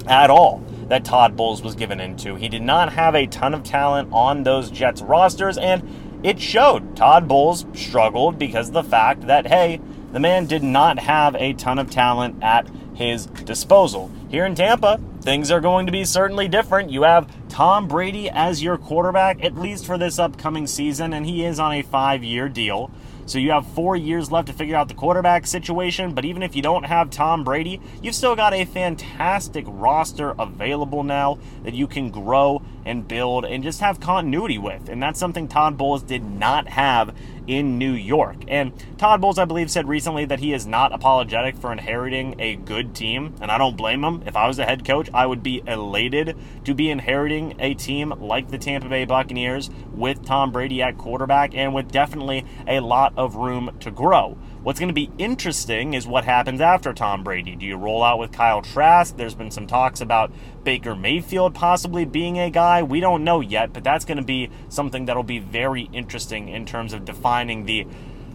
at 0.07 0.31
all 0.31 0.65
that 0.88 1.04
Todd 1.04 1.37
Bowles 1.37 1.62
was 1.62 1.75
given 1.75 2.00
into. 2.00 2.35
He 2.35 2.49
did 2.49 2.62
not 2.62 2.92
have 2.92 3.14
a 3.14 3.26
ton 3.26 3.54
of 3.54 3.62
talent 3.62 4.11
on 4.12 4.42
those 4.42 4.71
Jets 4.71 5.02
rosters, 5.02 5.59
and 5.59 5.83
it 6.23 6.40
showed. 6.40 6.97
Todd 6.97 7.28
Bowles 7.28 7.66
struggled 7.75 8.38
because 8.38 8.71
the 8.71 8.83
fact 8.83 9.26
that, 9.26 9.47
hey, 9.47 9.80
the 10.12 10.21
man 10.21 10.47
did 10.47 10.62
not 10.62 10.99
have 10.99 11.35
a 11.37 11.52
ton 11.52 11.78
of 11.78 11.90
talent 11.90 12.42
at 12.42 12.66
his 12.95 13.26
disposal. 13.26 14.11
Here 14.28 14.45
in 14.45 14.54
Tampa, 14.54 15.00
things 15.21 15.50
are 15.50 15.61
going 15.61 15.87
to 15.87 15.92
be 15.92 16.04
certainly 16.04 16.49
different. 16.49 16.90
You 16.90 17.02
have 17.02 17.30
Tom 17.49 17.87
Brady 17.87 18.28
as 18.30 18.62
your 18.62 18.76
quarterback, 18.76 19.45
at 19.45 19.57
least 19.57 19.87
for 19.87 19.99
this 19.99 20.18
upcoming 20.18 20.66
season, 20.66 21.12
and 21.12 21.25
he 21.25 21.45
is 21.45 21.61
on 21.61 21.73
a 21.73 21.83
five 21.83 22.25
year 22.25 22.49
deal. 22.49 22.90
So 23.29 23.39
you 23.39 23.51
have 23.51 23.67
four 23.67 23.95
years 23.95 24.33
left 24.33 24.49
to 24.49 24.55
figure 24.55 24.75
out 24.75 24.89
the 24.89 24.95
quarterback 24.95 25.47
situation. 25.47 26.15
But 26.15 26.25
even 26.25 26.43
if 26.43 26.57
you 26.57 26.63
don't 26.63 26.85
have 26.85 27.11
Tom 27.11 27.45
Brady, 27.45 27.79
you've 28.03 28.15
still 28.15 28.35
got 28.35 28.55
a 28.55 28.65
fantastic 28.65 29.67
roster 29.69 30.35
available 30.39 31.03
now 31.03 31.39
that 31.63 31.75
you 31.75 31.87
can 31.87 32.11
grow 32.11 32.63
and 32.87 33.07
build 33.07 33.45
and 33.45 33.63
just 33.63 33.81
have 33.81 34.01
continuity 34.01 34.57
with. 34.57 34.89
And 34.89 35.03
that's 35.03 35.21
something 35.21 35.47
Todd 35.47 35.77
Bowles 35.77 36.03
did 36.03 36.25
not 36.25 36.69
have 36.69 37.15
in 37.49 37.78
New 37.78 37.93
York. 37.93 38.37
And 38.47 38.73
Todd 38.99 39.21
Bowles, 39.21 39.38
I 39.38 39.47
believe, 39.47 39.71
said 39.71 39.88
recently 39.88 40.26
that 40.26 40.38
he 40.38 40.52
is 40.52 40.67
not 40.67 40.93
apologetic 40.93 41.57
for 41.57 41.73
inheriting 41.73 42.37
a 42.38 42.57
good 42.57 42.95
team, 42.95 43.35
and 43.40 43.50
I 43.50 43.59
don't 43.59 43.76
blame 43.76 44.05
him. 44.05 44.23
If 44.26 44.37
I 44.37 44.47
was 44.47 44.59
a 44.59 44.64
head 44.64 44.85
coach, 44.85 45.09
I 45.12 45.26
would 45.26 45.43
be 45.43 45.62
elated 45.67 46.37
to 46.64 46.75
be 46.75 46.90
inheriting 46.90 47.57
a 47.59 47.75
team 47.75 48.11
like 48.21 48.50
the 48.50 48.59
Tampa 48.59 48.88
Bay 48.88 49.07
Buccaneers 49.07 49.71
with 49.93 50.25
Tom 50.25 50.52
Brady 50.52 50.83
at 50.83 50.99
quarterback 50.99 51.55
and 51.55 51.75
with 51.75 51.90
definitely 51.90 52.45
a 52.69 52.81
lot 52.81 53.14
of 53.17 53.37
room 53.37 53.76
to 53.81 53.90
grow. 53.90 54.37
What's 54.62 54.81
going 54.81 54.88
to 54.88 54.95
be 54.95 55.11
interesting 55.19 55.95
is 55.95 56.07
what 56.07 56.25
happens 56.25 56.61
after 56.61 56.93
Tom 56.93 57.23
Brady. 57.23 57.55
Do 57.55 57.65
you 57.65 57.77
roll 57.77 58.03
out 58.03 58.19
with 58.19 58.33
Kyle 58.33 58.61
Trask? 58.61 59.17
There's 59.17 59.37
been 59.37 59.53
some 59.53 59.69
talks 59.69 60.00
about 60.00 60.33
Baker 60.65 60.97
Mayfield 60.97 61.55
possibly 61.55 62.05
being 62.05 62.41
a 62.41 62.50
guy. 62.50 62.83
We 62.83 62.99
don't 62.99 63.23
know 63.23 63.41
yet, 63.41 63.73
but 63.73 63.85
that's 63.85 64.05
going 64.05 64.19
to 64.19 64.25
be 64.25 64.50
something 64.69 65.05
that'll 65.05 65.23
be 65.23 65.38
very 65.38 65.88
interesting 65.93 66.49
in 66.49 66.67
terms 66.67 66.93
of 66.93 67.05
defining 67.05 67.67
the 67.67 67.87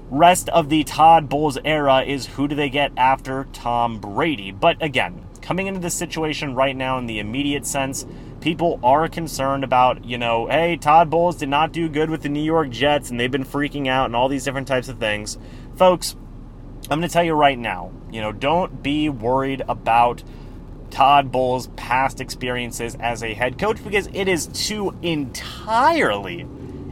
rest 0.10 0.48
of 0.50 0.70
the 0.70 0.86
Todd 0.86 1.28
Bowles 1.28 1.58
era 1.66 2.04
is 2.04 2.28
who 2.28 2.48
do 2.48 2.56
they 2.56 2.70
get 2.70 2.94
after 2.96 3.48
Tom 3.52 4.00
Brady. 4.00 4.52
But 4.52 4.82
again, 4.82 5.26
coming 5.42 5.68
into 5.68 5.82
this 5.82 5.94
situation 5.94 6.56
right 6.56 6.76
now 6.76 6.98
in 7.00 7.06
the 7.06 7.20
immediate 7.20 7.66
sense, 7.66 8.06
people 8.44 8.78
are 8.84 9.08
concerned 9.08 9.64
about, 9.64 10.04
you 10.04 10.18
know, 10.18 10.48
hey, 10.48 10.76
Todd 10.76 11.10
Bowles 11.10 11.38
did 11.38 11.48
not 11.48 11.72
do 11.72 11.88
good 11.88 12.10
with 12.10 12.24
the 12.24 12.30
New 12.30 12.44
York 12.44 12.70
Jets 12.72 13.10
and 13.10 13.18
they've 13.18 13.32
been 13.32 13.46
freaking 13.46 13.88
out 13.88 14.08
and 14.08 14.18
all 14.18 14.28
these 14.28 14.44
different 14.44 14.68
types 14.68 14.90
of 14.90 15.00
things. 15.00 15.38
Folks, 15.78 16.18
I'm 16.90 17.00
going 17.00 17.08
to 17.08 17.08
tell 17.08 17.24
you 17.24 17.32
right 17.36 17.58
now, 17.58 17.94
you 18.12 18.20
know, 18.20 18.34
don't 18.34 18.84
be 18.84 19.08
worried 19.08 19.64
about 19.70 20.24
Todd 20.90 21.32
Bowles' 21.32 21.68
past 21.78 22.20
experiences 22.20 22.98
as 23.00 23.24
a 23.24 23.34
head 23.34 23.58
coach 23.58 23.82
because 23.82 24.08
it 24.08 24.28
is 24.28 24.48
two 24.48 24.94
entirely, 25.02 26.42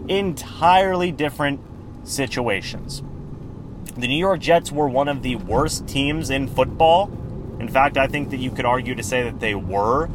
entirely 0.07 1.11
different 1.11 1.59
situations. 2.05 3.03
The 3.97 4.07
New 4.07 4.17
York 4.17 4.39
Jets 4.39 4.71
were 4.71 4.87
one 4.87 5.09
of 5.09 5.21
the 5.21 5.35
worst 5.35 5.85
teams 5.85 6.29
in 6.29 6.47
football. 6.47 7.11
In 7.59 7.67
fact, 7.67 7.97
I 7.97 8.07
think 8.07 8.29
that 8.29 8.37
you 8.37 8.51
could 8.51 8.65
argue 8.65 8.95
to 8.95 9.03
say 9.03 9.23
that 9.23 9.41
they 9.41 9.53
were 9.53 10.09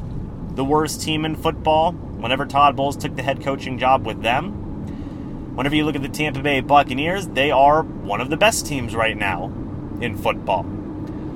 the 0.56 0.64
worst 0.64 1.02
team 1.02 1.24
in 1.26 1.36
football 1.36 1.92
whenever 1.92 2.46
Todd 2.46 2.76
Bowles 2.76 2.96
took 2.96 3.14
the 3.14 3.22
head 3.22 3.42
coaching 3.42 3.78
job 3.78 4.06
with 4.06 4.22
them. 4.22 5.54
Whenever 5.54 5.76
you 5.76 5.84
look 5.84 5.96
at 5.96 6.02
the 6.02 6.08
Tampa 6.08 6.40
Bay 6.40 6.60
Buccaneers, 6.60 7.28
they 7.28 7.50
are 7.50 7.82
one 7.82 8.22
of 8.22 8.30
the 8.30 8.36
best 8.36 8.66
teams 8.66 8.94
right 8.94 9.16
now 9.16 9.52
in 10.00 10.16
football. 10.16 10.66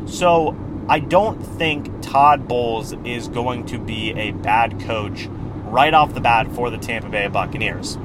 So 0.07 0.57
I 0.89 1.01
don't 1.01 1.41
think 1.41 2.03
Todd 2.03 2.49
Bowles 2.49 2.95
is 3.05 3.29
going 3.29 3.67
to 3.67 3.79
be 3.79 4.13
a 4.13 4.33
bad 4.33 4.81
coach 4.81 5.29
right 5.67 5.93
off 5.93 6.15
the 6.15 6.21
bat 6.21 6.51
for 6.53 6.71
the 6.71 6.79
Tampa 6.79 7.11
Bay 7.11 7.29
Buccaneers. 7.29 7.99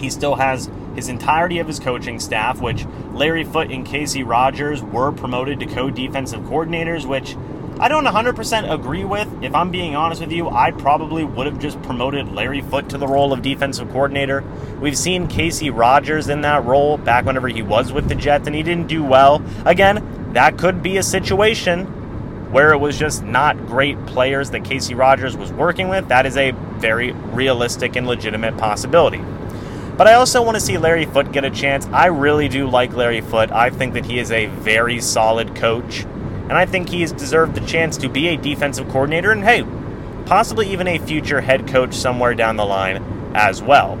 He 0.00 0.10
still 0.10 0.36
has 0.36 0.70
his 0.94 1.08
entirety 1.08 1.58
of 1.58 1.66
his 1.66 1.78
coaching 1.78 2.20
staff, 2.20 2.60
which 2.60 2.86
Larry 3.12 3.44
Foote 3.44 3.70
and 3.70 3.86
Kacy 3.86 4.26
Rodgers 4.26 4.82
were 4.82 5.12
promoted 5.12 5.60
to 5.60 5.66
co 5.66 5.90
defensive 5.90 6.40
coordinators, 6.42 7.04
which 7.04 7.36
I 7.78 7.88
don't 7.88 8.04
100% 8.04 8.72
agree 8.72 9.04
with. 9.04 9.28
If 9.42 9.54
I'm 9.54 9.70
being 9.70 9.96
honest 9.96 10.20
with 10.20 10.32
you, 10.32 10.48
I 10.48 10.70
probably 10.70 11.24
would 11.24 11.46
have 11.46 11.58
just 11.58 11.80
promoted 11.82 12.32
Larry 12.32 12.60
Foote 12.60 12.90
to 12.90 12.98
the 12.98 13.06
role 13.06 13.32
of 13.32 13.40
defensive 13.42 13.90
coordinator. 13.90 14.44
We've 14.80 14.98
seen 14.98 15.28
Kacy 15.28 15.70
Rodgers 15.74 16.28
in 16.28 16.42
that 16.42 16.64
role 16.64 16.98
back 16.98 17.24
whenever 17.24 17.48
he 17.48 17.62
was 17.62 17.92
with 17.92 18.08
the 18.08 18.14
Jets, 18.14 18.46
and 18.46 18.54
he 18.54 18.62
didn't 18.62 18.88
do 18.88 19.02
well. 19.02 19.42
Again, 19.64 20.32
that 20.34 20.58
could 20.58 20.82
be 20.82 20.98
a 20.98 21.02
situation 21.02 21.86
where 22.52 22.72
it 22.72 22.78
was 22.78 22.98
just 22.98 23.22
not 23.22 23.56
great 23.66 24.04
players 24.06 24.50
that 24.50 24.62
Kacy 24.62 24.96
Rodgers 24.96 25.36
was 25.36 25.52
working 25.52 25.88
with. 25.88 26.08
That 26.08 26.26
is 26.26 26.36
a 26.36 26.50
very 26.50 27.12
realistic 27.12 27.96
and 27.96 28.06
legitimate 28.06 28.58
possibility. 28.58 29.22
But 29.96 30.06
I 30.06 30.14
also 30.14 30.42
want 30.42 30.56
to 30.56 30.60
see 30.60 30.78
Larry 30.78 31.04
Foote 31.04 31.30
get 31.30 31.44
a 31.44 31.50
chance. 31.50 31.86
I 31.86 32.06
really 32.06 32.48
do 32.48 32.66
like 32.68 32.94
Larry 32.94 33.20
Foote. 33.20 33.52
I 33.52 33.70
think 33.70 33.94
that 33.94 34.06
he 34.06 34.18
is 34.18 34.32
a 34.32 34.46
very 34.46 35.00
solid 35.00 35.54
coach. 35.54 36.06
And 36.50 36.58
I 36.58 36.66
think 36.66 36.90
he 36.90 37.00
has 37.00 37.12
deserved 37.12 37.54
the 37.54 37.64
chance 37.66 37.96
to 37.98 38.08
be 38.08 38.28
a 38.28 38.36
defensive 38.36 38.88
coordinator 38.88 39.30
and, 39.30 39.42
hey, 39.42 39.64
possibly 40.26 40.70
even 40.72 40.86
a 40.86 40.98
future 40.98 41.40
head 41.40 41.66
coach 41.66 41.94
somewhere 41.94 42.34
down 42.34 42.56
the 42.56 42.66
line 42.66 43.32
as 43.34 43.62
well. 43.62 43.92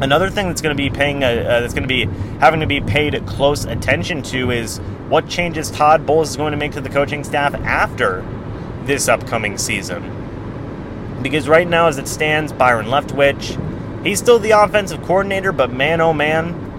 Another 0.00 0.30
thing 0.30 0.48
that's 0.48 0.62
going 0.62 0.76
to 0.76 0.82
be 0.82 0.90
paying, 0.90 1.22
a, 1.22 1.26
uh, 1.26 1.60
that's 1.60 1.74
going 1.74 1.86
to 1.86 1.88
be 1.88 2.06
having 2.40 2.60
to 2.60 2.66
be 2.66 2.80
paid 2.80 3.24
close 3.26 3.64
attention 3.64 4.22
to 4.22 4.50
is 4.50 4.78
what 5.08 5.28
changes 5.28 5.70
Todd 5.70 6.04
Bowles 6.04 6.30
is 6.30 6.36
going 6.36 6.52
to 6.52 6.56
make 6.56 6.72
to 6.72 6.80
the 6.80 6.88
coaching 6.88 7.22
staff 7.22 7.54
after 7.54 8.24
this 8.84 9.06
upcoming 9.06 9.58
season. 9.58 10.16
Because 11.22 11.48
right 11.48 11.68
now, 11.68 11.86
as 11.86 11.98
it 11.98 12.08
stands, 12.08 12.52
Byron 12.52 12.86
Leftwich, 12.86 13.58
He's 14.02 14.18
still 14.18 14.38
the 14.38 14.52
offensive 14.52 15.02
coordinator, 15.02 15.52
but 15.52 15.72
man, 15.72 16.00
oh 16.00 16.14
man, 16.14 16.69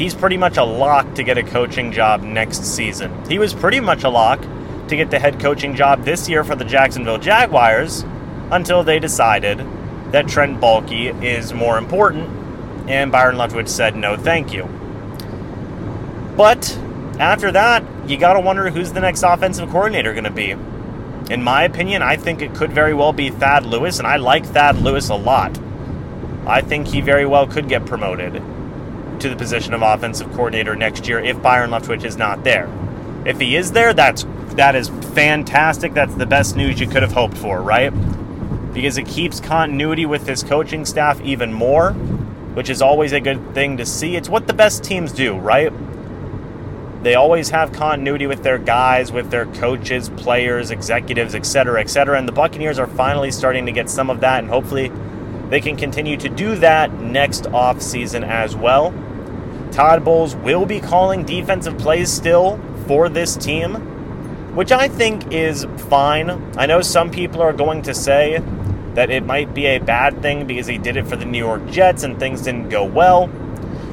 he's 0.00 0.14
pretty 0.14 0.38
much 0.38 0.56
a 0.56 0.64
lock 0.64 1.14
to 1.14 1.22
get 1.22 1.36
a 1.36 1.42
coaching 1.42 1.92
job 1.92 2.22
next 2.22 2.64
season. 2.64 3.12
He 3.28 3.38
was 3.38 3.52
pretty 3.52 3.80
much 3.80 4.02
a 4.02 4.08
lock 4.08 4.40
to 4.88 4.96
get 4.96 5.10
the 5.10 5.18
head 5.18 5.38
coaching 5.38 5.76
job 5.76 6.04
this 6.04 6.26
year 6.26 6.42
for 6.42 6.56
the 6.56 6.64
Jacksonville 6.64 7.18
Jaguars 7.18 8.02
until 8.50 8.82
they 8.82 8.98
decided 8.98 9.58
that 10.10 10.26
Trent 10.26 10.58
Baalke 10.58 11.22
is 11.22 11.52
more 11.52 11.76
important, 11.76 12.30
and 12.88 13.12
Byron 13.12 13.36
Leftwich 13.36 13.68
said 13.68 13.94
no 13.94 14.16
thank 14.16 14.54
you. 14.54 14.64
But 16.34 16.74
after 17.18 17.52
that, 17.52 17.84
you 18.08 18.16
got 18.16 18.32
to 18.32 18.40
wonder 18.40 18.70
who's 18.70 18.94
the 18.94 19.00
next 19.00 19.22
offensive 19.22 19.68
coordinator 19.68 20.14
going 20.14 20.24
to 20.24 20.30
be. 20.30 20.52
In 21.30 21.42
my 21.42 21.64
opinion, 21.64 22.00
I 22.00 22.16
think 22.16 22.40
it 22.40 22.54
could 22.54 22.72
very 22.72 22.94
well 22.94 23.12
be 23.12 23.28
Thad 23.28 23.66
Lewis, 23.66 23.98
and 23.98 24.08
I 24.08 24.16
like 24.16 24.46
Thad 24.46 24.78
Lewis 24.78 25.10
a 25.10 25.14
lot. 25.14 25.60
I 26.46 26.62
think 26.62 26.86
he 26.88 27.02
very 27.02 27.26
well 27.26 27.46
could 27.46 27.68
get 27.68 27.84
promoted 27.84 28.42
to 29.20 29.28
the 29.28 29.36
position 29.36 29.74
of 29.74 29.82
offensive 29.82 30.30
coordinator 30.32 30.74
next 30.74 31.06
year 31.06 31.20
if 31.20 31.40
Byron 31.42 31.70
Leftwich 31.70 32.04
is 32.04 32.16
not 32.16 32.44
there. 32.44 32.68
If 33.24 33.38
he 33.38 33.56
is 33.56 33.72
there, 33.72 33.92
that's 33.92 34.24
that 34.56 34.74
is 34.74 34.88
fantastic. 35.14 35.94
That's 35.94 36.14
the 36.14 36.26
best 36.26 36.56
news 36.56 36.80
you 36.80 36.86
could 36.86 37.02
have 37.02 37.12
hoped 37.12 37.36
for, 37.36 37.60
right? 37.62 37.90
Because 38.72 38.98
it 38.98 39.06
keeps 39.06 39.40
continuity 39.40 40.06
with 40.06 40.26
his 40.26 40.42
coaching 40.42 40.84
staff 40.84 41.20
even 41.20 41.52
more, 41.52 41.92
which 41.92 42.70
is 42.70 42.82
always 42.82 43.12
a 43.12 43.20
good 43.20 43.54
thing 43.54 43.76
to 43.76 43.86
see. 43.86 44.16
It's 44.16 44.28
what 44.28 44.46
the 44.46 44.54
best 44.54 44.82
teams 44.84 45.12
do, 45.12 45.36
right? 45.36 45.72
They 47.02 47.14
always 47.14 47.48
have 47.50 47.72
continuity 47.72 48.26
with 48.26 48.42
their 48.42 48.58
guys, 48.58 49.10
with 49.10 49.30
their 49.30 49.46
coaches, 49.46 50.10
players, 50.10 50.70
executives, 50.70 51.34
etc., 51.34 51.80
etc. 51.80 52.18
And 52.18 52.28
the 52.28 52.32
Buccaneers 52.32 52.78
are 52.78 52.86
finally 52.86 53.30
starting 53.30 53.66
to 53.66 53.72
get 53.72 53.88
some 53.88 54.10
of 54.10 54.20
that, 54.20 54.40
and 54.40 54.48
hopefully 54.48 54.92
they 55.48 55.60
can 55.60 55.76
continue 55.76 56.16
to 56.18 56.28
do 56.28 56.56
that 56.56 56.92
next 57.00 57.44
offseason 57.44 58.26
as 58.26 58.54
well. 58.54 58.92
Todd 59.72 60.04
Bowles 60.04 60.34
will 60.36 60.66
be 60.66 60.80
calling 60.80 61.24
defensive 61.24 61.78
plays 61.78 62.10
still 62.10 62.60
for 62.86 63.08
this 63.08 63.36
team, 63.36 63.74
which 64.54 64.72
I 64.72 64.88
think 64.88 65.32
is 65.32 65.66
fine. 65.88 66.30
I 66.56 66.66
know 66.66 66.80
some 66.80 67.10
people 67.10 67.40
are 67.40 67.52
going 67.52 67.82
to 67.82 67.94
say 67.94 68.42
that 68.94 69.10
it 69.10 69.24
might 69.24 69.54
be 69.54 69.66
a 69.66 69.78
bad 69.78 70.20
thing 70.22 70.46
because 70.46 70.66
he 70.66 70.76
did 70.76 70.96
it 70.96 71.06
for 71.06 71.16
the 71.16 71.24
New 71.24 71.38
York 71.38 71.68
Jets 71.70 72.02
and 72.02 72.18
things 72.18 72.42
didn't 72.42 72.68
go 72.68 72.84
well. 72.84 73.30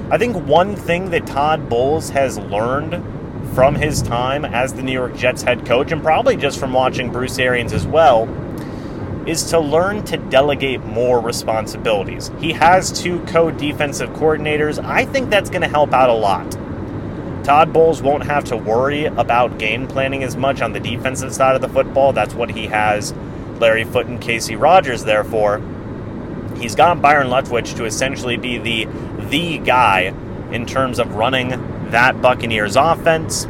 I 0.10 0.18
think 0.18 0.36
one 0.48 0.76
thing 0.76 1.12
that 1.12 1.28
Todd 1.28 1.70
Bowles 1.70 2.10
has 2.10 2.40
learned 2.40 3.04
from 3.54 3.76
his 3.76 4.02
time 4.02 4.46
as 4.46 4.74
the 4.74 4.82
New 4.82 4.92
York 4.92 5.16
Jets 5.16 5.42
head 5.42 5.66
coach, 5.66 5.92
and 5.92 6.02
probably 6.02 6.38
just 6.38 6.60
from 6.60 6.74
watching 6.74 7.12
Bruce 7.12 7.38
Arians 7.40 7.74
as 7.74 7.86
well, 7.86 8.28
is 9.28 9.44
to 9.52 9.60
learn 9.60 10.04
to 10.06 10.18
delegate 10.18 10.84
more 10.84 11.20
responsibilities. 11.20 12.32
He 12.40 12.54
has 12.54 12.92
two 12.92 13.20
co 13.26 13.52
defensive 13.52 14.10
coordinators. 14.12 14.84
I 14.84 15.06
think 15.06 15.30
that's 15.30 15.50
going 15.50 15.62
to 15.62 15.68
help 15.68 15.94
out 15.94 16.10
a 16.10 16.14
lot. 16.14 16.50
Todd 17.44 17.72
Bowles 17.72 18.02
won't 18.02 18.24
have 18.24 18.46
to 18.46 18.58
worry 18.58 19.06
about 19.06 19.58
game 19.58 19.88
planning 19.88 20.24
as 20.24 20.36
much 20.36 20.62
on 20.62 20.74
the 20.74 20.80
defensive 20.80 21.34
side 21.34 21.56
of 21.56 21.62
the 21.62 21.70
football. 21.70 22.14
That's 22.14 22.34
what 22.34 22.52
he 22.52 22.68
has 22.68 23.14
Larry 23.60 23.84
Foote 23.84 24.08
and 24.08 24.20
Kacy 24.20 24.60
Rodgers 24.60 25.04
there 25.04 25.24
for. 25.24 25.62
He's 26.58 26.76
got 26.76 27.02
Byron 27.02 27.28
Leftwich 27.28 27.76
to 27.78 27.86
essentially 27.86 28.38
be 28.38 28.58
the 28.58 28.88
the 29.30 29.58
guy 29.60 30.14
in 30.52 30.66
terms 30.66 31.00
of 31.00 31.16
running 31.16 31.50
that 31.92 32.22
Buccaneers 32.22 32.76
offense. 32.76 33.46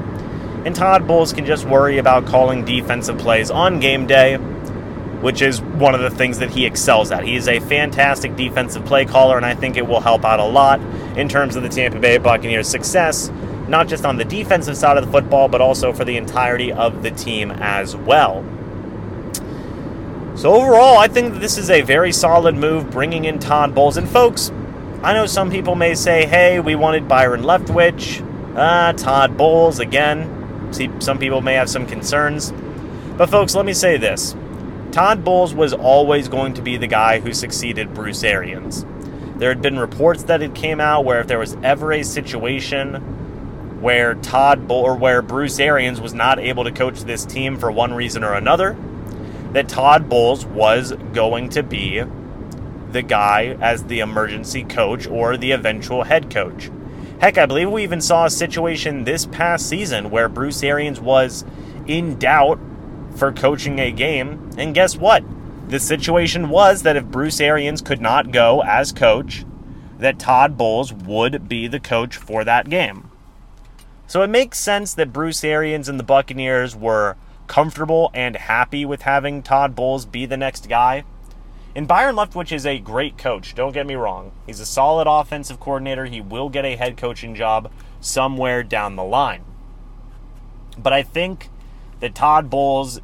And 0.65 0.75
Todd 0.75 1.07
Bowles 1.07 1.33
can 1.33 1.45
just 1.45 1.65
worry 1.65 1.97
about 1.97 2.25
calling 2.25 2.65
defensive 2.65 3.17
plays 3.17 3.49
on 3.49 3.79
game 3.79 4.05
day 4.07 4.37
which 5.21 5.41
is 5.41 5.61
one 5.61 5.95
of 5.95 6.01
the 6.01 6.09
things 6.09 6.39
that 6.39 6.49
he 6.49 6.65
excels 6.65 7.11
at. 7.11 7.23
He 7.23 7.35
is 7.35 7.47
a 7.47 7.59
fantastic 7.59 8.35
defensive 8.35 8.85
play 8.85 9.05
caller, 9.05 9.37
and 9.37 9.45
I 9.45 9.55
think 9.55 9.77
it 9.77 9.87
will 9.87 9.99
help 9.99 10.23
out 10.23 10.39
a 10.39 10.45
lot 10.45 10.79
in 11.17 11.27
terms 11.27 11.55
of 11.55 11.63
the 11.63 11.69
Tampa 11.69 11.99
Bay 11.99 12.17
Buccaneers' 12.17 12.67
success, 12.67 13.31
not 13.67 13.87
just 13.87 14.05
on 14.05 14.17
the 14.17 14.25
defensive 14.25 14.77
side 14.77 14.97
of 14.97 15.05
the 15.05 15.11
football, 15.11 15.47
but 15.47 15.59
also 15.59 15.91
for 15.91 16.05
the 16.05 16.17
entirety 16.17 16.71
of 16.71 17.01
the 17.01 17.11
team 17.11 17.51
as 17.51 17.95
well. 17.95 18.45
So, 20.35 20.53
overall, 20.53 20.99
I 20.99 21.07
think 21.07 21.39
this 21.39 21.57
is 21.57 21.71
a 21.71 21.81
very 21.81 22.11
solid 22.11 22.55
move 22.55 22.91
bringing 22.91 23.25
in 23.25 23.39
Todd 23.39 23.73
Bowles. 23.73 23.97
And, 23.97 24.07
folks, 24.07 24.51
I 25.01 25.13
know 25.13 25.25
some 25.25 25.49
people 25.49 25.73
may 25.73 25.95
say, 25.95 26.27
hey, 26.27 26.59
we 26.59 26.75
wanted 26.75 27.07
Byron 27.07 27.41
Leftwich, 27.41 28.23
ah, 28.55 28.93
Todd 28.95 29.35
Bowles 29.35 29.79
again. 29.79 30.71
See, 30.71 30.91
some 30.99 31.17
people 31.17 31.41
may 31.41 31.55
have 31.55 31.71
some 31.71 31.87
concerns. 31.87 32.53
But, 33.17 33.31
folks, 33.31 33.55
let 33.55 33.65
me 33.65 33.73
say 33.73 33.97
this 33.97 34.35
Todd 34.91 35.23
Bowles 35.23 35.53
was 35.53 35.73
always 35.73 36.27
going 36.27 36.53
to 36.55 36.61
be 36.61 36.77
the 36.77 36.87
guy 36.87 37.19
who 37.19 37.33
succeeded 37.33 37.93
Bruce 37.93 38.23
Arians. 38.23 38.85
There 39.37 39.49
had 39.49 39.61
been 39.61 39.77
reports 39.77 40.23
that 40.23 40.41
it 40.41 40.55
came 40.55 40.79
out 40.79 41.05
where 41.05 41.19
if 41.19 41.27
there 41.27 41.39
was 41.39 41.55
ever 41.61 41.91
a 41.91 42.03
situation 42.03 43.81
where 43.81 44.15
Todd 44.15 44.71
or 44.71 44.95
where 44.95 45.21
Bruce 45.21 45.59
Arians 45.59 46.01
was 46.01 46.13
not 46.13 46.39
able 46.39 46.63
to 46.63 46.71
coach 46.71 47.01
this 47.01 47.25
team 47.25 47.57
for 47.57 47.69
one 47.71 47.93
reason 47.93 48.23
or 48.23 48.33
another, 48.33 48.75
that 49.51 49.69
Todd 49.69 50.09
Bowles 50.09 50.45
was 50.45 50.93
going 51.13 51.49
to 51.49 51.61
be 51.61 52.03
the 52.91 53.01
guy 53.01 53.57
as 53.61 53.83
the 53.83 53.99
emergency 53.99 54.63
coach 54.63 55.05
or 55.05 55.37
the 55.37 55.51
eventual 55.51 56.03
head 56.03 56.31
coach. 56.31 56.71
Heck, 57.19 57.37
I 57.37 57.45
believe 57.45 57.69
we 57.69 57.83
even 57.83 58.01
saw 58.01 58.25
a 58.25 58.29
situation 58.29 59.03
this 59.03 59.25
past 59.25 59.67
season 59.67 60.09
where 60.09 60.29
Bruce 60.29 60.63
Arians 60.63 60.99
was 60.99 61.45
in 61.85 62.17
doubt 62.17 62.59
for 63.17 63.31
coaching 63.31 63.79
a 63.79 63.91
game. 63.91 64.51
And 64.57 64.73
guess 64.73 64.95
what? 64.95 65.23
The 65.67 65.79
situation 65.79 66.49
was 66.49 66.83
that 66.83 66.95
if 66.95 67.05
Bruce 67.05 67.41
Arians 67.41 67.81
could 67.81 67.99
not 67.99 68.31
go 68.31 68.61
as 68.61 68.91
coach, 68.91 69.43
that 69.99 70.19
Todd 70.19 70.57
Bowles 70.57 70.93
would 70.93 71.49
be 71.49 71.67
the 71.67 71.79
coach 71.79 72.15
for 72.15 72.43
that 72.43 72.69
game. 72.69 73.11
So 74.05 74.21
it 74.21 74.29
makes 74.29 74.59
sense 74.59 74.93
that 74.93 75.11
Bruce 75.11 75.43
Arians 75.43 75.89
and 75.89 75.99
the 75.99 76.03
Buccaneers 76.03 76.75
were 76.75 77.17
comfortable 77.47 78.11
and 78.13 78.35
happy 78.35 78.85
with 78.85 79.01
having 79.01 79.43
Todd 79.43 79.75
Bowles 79.75 80.05
be 80.05 80.25
the 80.25 80.37
next 80.37 80.69
guy. 80.69 81.03
And 81.75 81.87
Byron 81.87 82.15
Leftwich 82.15 82.51
is 82.51 82.65
a 82.65 82.79
great 82.79 83.17
coach, 83.17 83.53
don't 83.53 83.73
get 83.73 83.85
me 83.85 83.95
wrong. 83.95 84.31
He's 84.45 84.59
a 84.59 84.65
solid 84.65 85.07
offensive 85.07 85.59
coordinator. 85.59 86.05
He 86.05 86.21
will 86.21 86.49
get 86.49 86.65
a 86.65 86.75
head 86.75 86.97
coaching 86.97 87.35
job 87.35 87.71
somewhere 87.99 88.63
down 88.63 88.95
the 88.95 89.03
line. 89.03 89.43
But 90.77 90.93
I 90.93 91.03
think 91.03 91.49
that 91.99 92.15
Todd 92.15 92.49
Bowles 92.49 92.99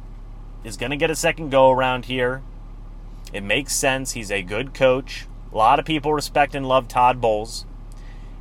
is 0.64 0.76
going 0.76 0.90
to 0.90 0.96
get 0.96 1.10
a 1.10 1.14
second 1.14 1.50
go 1.50 1.70
around 1.70 2.06
here. 2.06 2.42
It 3.32 3.42
makes 3.42 3.74
sense. 3.74 4.12
He's 4.12 4.30
a 4.30 4.42
good 4.42 4.74
coach. 4.74 5.26
A 5.52 5.56
lot 5.56 5.78
of 5.78 5.84
people 5.84 6.12
respect 6.12 6.54
and 6.54 6.66
love 6.66 6.88
Todd 6.88 7.20
Bowles. 7.20 7.66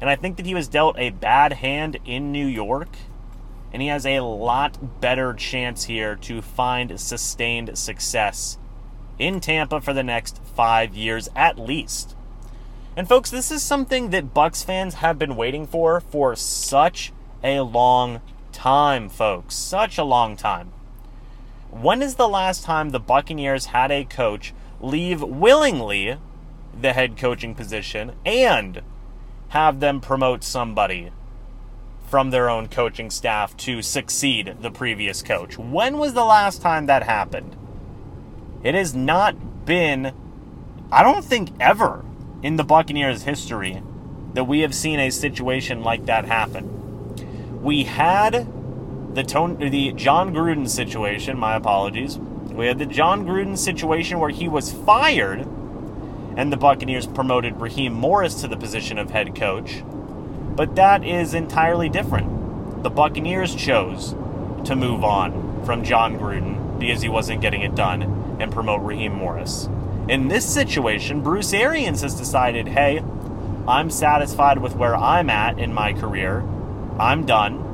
And 0.02 0.10
I 0.10 0.16
think 0.16 0.38
that 0.38 0.46
he 0.46 0.56
was 0.56 0.68
dealt 0.68 0.98
a 0.98 1.12
bad 1.12 1.54
hand 1.54 2.00
in 2.06 2.32
New 2.32 2.48
York. 2.48 2.90
And 3.72 3.82
he 3.82 3.88
has 3.88 4.06
a 4.06 4.20
lot 4.22 5.02
better 5.02 5.34
chance 5.34 5.86
here 5.86 6.16
to 6.18 6.42
find 6.42 7.00
sustained 7.00 7.78
success 7.78 8.58
in 9.18 9.40
Tampa 9.40 9.82
for 9.82 9.94
the 9.94 10.04
next 10.04 10.42
five 10.44 10.96
years 10.96 11.30
at 11.36 11.58
least. 11.58 12.16
And 12.96 13.08
folks, 13.08 13.32
this 13.32 13.52
is 13.52 13.64
something 13.64 14.12
that 14.12 14.34
Bucks 14.34 14.64
fans 14.64 14.96
have 14.96 15.18
been 15.18 15.36
waiting 15.36 15.66
for 15.66 16.00
for 16.00 16.36
such 16.36 17.12
a 17.44 17.62
long 17.62 18.22
time, 18.52 19.10
folks. 19.10 19.56
Such 19.56 19.98
a 19.98 20.04
long 20.04 20.38
time. 20.38 20.72
When 21.74 22.04
is 22.04 22.16
the 22.16 22.30
last 22.30 22.64
time 22.64 22.92
the 22.92 23.00
Buccaneers 23.00 23.66
had 23.66 23.92
a 23.92 24.06
coach 24.06 24.54
leave 24.80 25.24
willingly 25.24 26.18
the 26.80 26.94
head 26.94 27.18
coaching 27.18 27.56
position 27.56 28.14
and 28.24 28.84
have 29.50 29.80
them 29.80 30.00
promote 30.00 30.44
somebody 30.44 31.12
from 32.08 32.30
their 32.30 32.48
own 32.48 32.68
coaching 32.68 33.10
staff 33.10 33.58
to 33.58 33.82
succeed 33.82 34.58
the 34.62 34.70
previous 34.70 35.24
coach? 35.24 35.58
When 35.58 35.98
was 35.98 36.14
the 36.14 36.24
last 36.24 36.62
time 36.62 36.86
that 36.86 37.04
happened? 37.04 37.56
It 38.62 38.76
has 38.76 38.94
not 38.94 39.66
been, 39.66 40.14
I 40.92 41.02
don't 41.02 41.26
think, 41.26 41.50
ever 41.60 42.06
in 42.44 42.58
the 42.58 42.64
Buccaneers' 42.64 43.24
history 43.24 43.82
that 44.36 44.44
we 44.44 44.60
have 44.60 44.76
seen 44.76 45.00
a 45.00 45.10
situation 45.10 45.82
like 45.82 46.06
that 46.06 46.26
happen. 46.26 47.64
We 47.64 47.86
had 47.86 48.48
the 49.14 49.24
Tony, 49.24 49.70
the 49.70 49.92
Jon 49.94 50.34
Gruden 50.34 50.70
situation. 50.70 51.38
My 51.38 51.56
apologies. 51.56 52.18
We 52.18 52.68
had 52.68 52.80
the 52.80 52.86
Jon 52.86 53.26
Gruden 53.26 53.58
situation 53.58 54.20
where 54.20 54.30
he 54.30 54.48
was 54.48 54.72
fired, 54.72 55.48
and 56.38 56.52
the 56.52 56.58
Buccaneers 56.58 57.08
promoted 57.08 57.60
Raheem 57.60 57.94
Morris 57.94 58.42
to 58.42 58.48
the 58.48 58.58
position 58.58 58.98
of 58.98 59.10
head 59.10 59.36
coach. 59.36 59.84
But 60.56 60.76
that 60.76 61.04
is 61.04 61.34
entirely 61.34 61.90
different. 61.90 62.84
The 62.84 62.90
Buccaneers 62.90 63.56
chose 63.56 64.12
to 64.66 64.76
move 64.76 65.04
on 65.04 65.64
from 65.66 65.84
Jon 65.84 66.20
Gruden 66.20 66.80
because 66.80 67.02
he 67.02 67.10
wasn't 67.10 67.42
getting 67.42 67.62
it 67.62 67.76
done 67.76 68.38
and 68.40 68.52
promote 68.52 68.82
Raheem 68.82 69.14
Morris. 69.14 69.68
In 70.08 70.28
this 70.28 70.46
situation, 70.46 71.22
Bruce 71.22 71.54
Arians 71.54 72.02
has 72.02 72.14
decided, 72.14 72.68
hey, 72.68 73.02
I'm 73.68 73.90
satisfied 73.90 74.60
with 74.60 74.76
where 74.76 74.96
I'm 74.96 75.30
at 75.30 75.58
in 75.58 75.74
my 75.74 75.94
career. 75.94 76.44
I'm 77.00 77.26
done. 77.26 77.73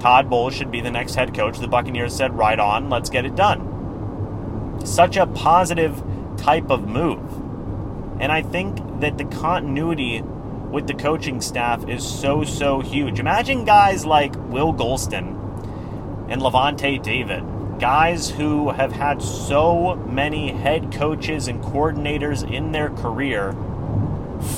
Todd 0.00 0.28
Bowles 0.30 0.54
should 0.54 0.70
be 0.70 0.80
the 0.80 0.90
next 0.90 1.14
head 1.14 1.34
coach. 1.34 1.58
The 1.58 1.68
Buccaneers 1.68 2.14
said, 2.14 2.36
right 2.36 2.58
on, 2.58 2.90
let's 2.90 3.10
get 3.10 3.24
it 3.24 3.34
done. 3.34 4.82
Such 4.84 5.16
a 5.16 5.26
positive 5.26 6.02
type 6.36 6.70
of 6.70 6.86
move. 6.86 7.32
And 8.20 8.32
I 8.32 8.42
think 8.42 9.00
that 9.00 9.18
the 9.18 9.24
continuity 9.24 10.22
with 10.22 10.86
the 10.86 10.94
coaching 10.94 11.40
staff 11.40 11.88
is 11.88 12.06
so, 12.06 12.44
so 12.44 12.80
huge. 12.80 13.18
Imagine 13.18 13.64
guys 13.64 14.04
like 14.04 14.34
Will 14.50 14.72
Gholston 14.72 15.34
and 16.28 16.42
Lavonte 16.42 17.02
David, 17.02 17.44
guys 17.78 18.30
who 18.30 18.70
have 18.70 18.92
had 18.92 19.22
so 19.22 19.96
many 19.96 20.52
head 20.52 20.92
coaches 20.92 21.48
and 21.48 21.62
coordinators 21.62 22.48
in 22.50 22.72
their 22.72 22.90
career, 22.90 23.54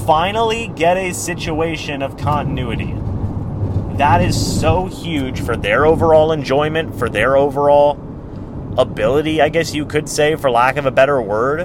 finally 0.06 0.68
get 0.68 0.96
a 0.96 1.12
situation 1.12 2.02
of 2.02 2.16
continuity 2.16 2.97
that 3.98 4.20
is 4.20 4.60
so 4.60 4.86
huge 4.86 5.40
for 5.40 5.56
their 5.56 5.84
overall 5.84 6.30
enjoyment, 6.30 6.96
for 6.96 7.08
their 7.08 7.36
overall 7.36 7.98
ability, 8.78 9.42
I 9.42 9.48
guess 9.48 9.74
you 9.74 9.84
could 9.84 10.08
say, 10.08 10.36
for 10.36 10.50
lack 10.50 10.76
of 10.76 10.86
a 10.86 10.90
better 10.90 11.20
word. 11.20 11.62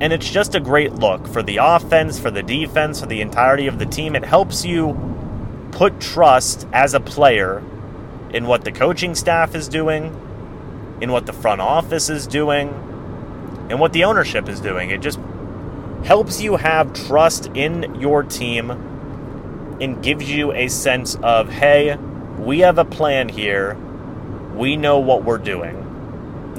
And 0.00 0.12
it's 0.12 0.28
just 0.28 0.54
a 0.54 0.60
great 0.60 0.92
look 0.92 1.26
for 1.26 1.42
the 1.42 1.56
offense, 1.56 2.18
for 2.18 2.30
the 2.30 2.42
defense, 2.42 3.00
for 3.00 3.06
the 3.06 3.22
entirety 3.22 3.66
of 3.66 3.78
the 3.78 3.86
team. 3.86 4.14
It 4.14 4.24
helps 4.24 4.64
you 4.64 4.98
put 5.72 6.00
trust 6.00 6.66
as 6.72 6.92
a 6.92 7.00
player 7.00 7.62
in 8.30 8.46
what 8.46 8.64
the 8.64 8.72
coaching 8.72 9.14
staff 9.14 9.54
is 9.54 9.68
doing, 9.68 10.04
in 11.00 11.12
what 11.12 11.24
the 11.24 11.32
front 11.32 11.62
office 11.62 12.10
is 12.10 12.26
doing, 12.26 12.68
and 13.70 13.80
what 13.80 13.94
the 13.94 14.04
ownership 14.04 14.48
is 14.48 14.60
doing. 14.60 14.90
It 14.90 15.00
just 15.00 15.18
helps 16.04 16.42
you 16.42 16.56
have 16.56 16.92
trust 16.92 17.46
in 17.54 18.00
your 18.00 18.22
team 18.22 18.89
and 19.80 20.02
gives 20.02 20.30
you 20.30 20.52
a 20.52 20.68
sense 20.68 21.16
of, 21.22 21.48
hey, 21.48 21.96
we 22.38 22.60
have 22.60 22.78
a 22.78 22.84
plan 22.84 23.28
here. 23.28 23.74
We 24.54 24.76
know 24.76 24.98
what 24.98 25.24
we're 25.24 25.38
doing. 25.38 25.76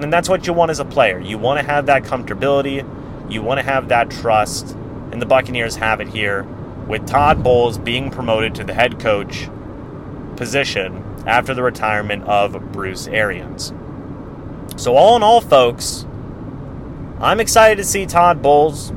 And 0.01 0.11
that's 0.11 0.29
what 0.29 0.47
you 0.47 0.53
want 0.53 0.71
as 0.71 0.79
a 0.79 0.85
player. 0.85 1.19
You 1.19 1.37
want 1.37 1.59
to 1.59 1.65
have 1.65 1.85
that 1.85 2.03
comfortability. 2.03 2.85
You 3.31 3.41
want 3.41 3.59
to 3.59 3.65
have 3.65 3.89
that 3.89 4.09
trust. 4.09 4.71
And 5.11 5.21
the 5.21 5.25
Buccaneers 5.25 5.75
have 5.75 6.01
it 6.01 6.07
here 6.07 6.43
with 6.87 7.05
Todd 7.07 7.43
Bowles 7.43 7.77
being 7.77 8.09
promoted 8.09 8.55
to 8.55 8.63
the 8.63 8.73
head 8.73 8.99
coach 8.99 9.47
position 10.35 11.03
after 11.27 11.53
the 11.53 11.61
retirement 11.61 12.23
of 12.23 12.71
Bruce 12.71 13.07
Arians. 13.07 13.73
So, 14.77 14.95
all 14.95 15.15
in 15.15 15.23
all, 15.23 15.41
folks, 15.41 16.05
I'm 17.19 17.39
excited 17.39 17.77
to 17.77 17.83
see 17.83 18.05
Todd 18.05 18.41
Bowles. 18.41 18.91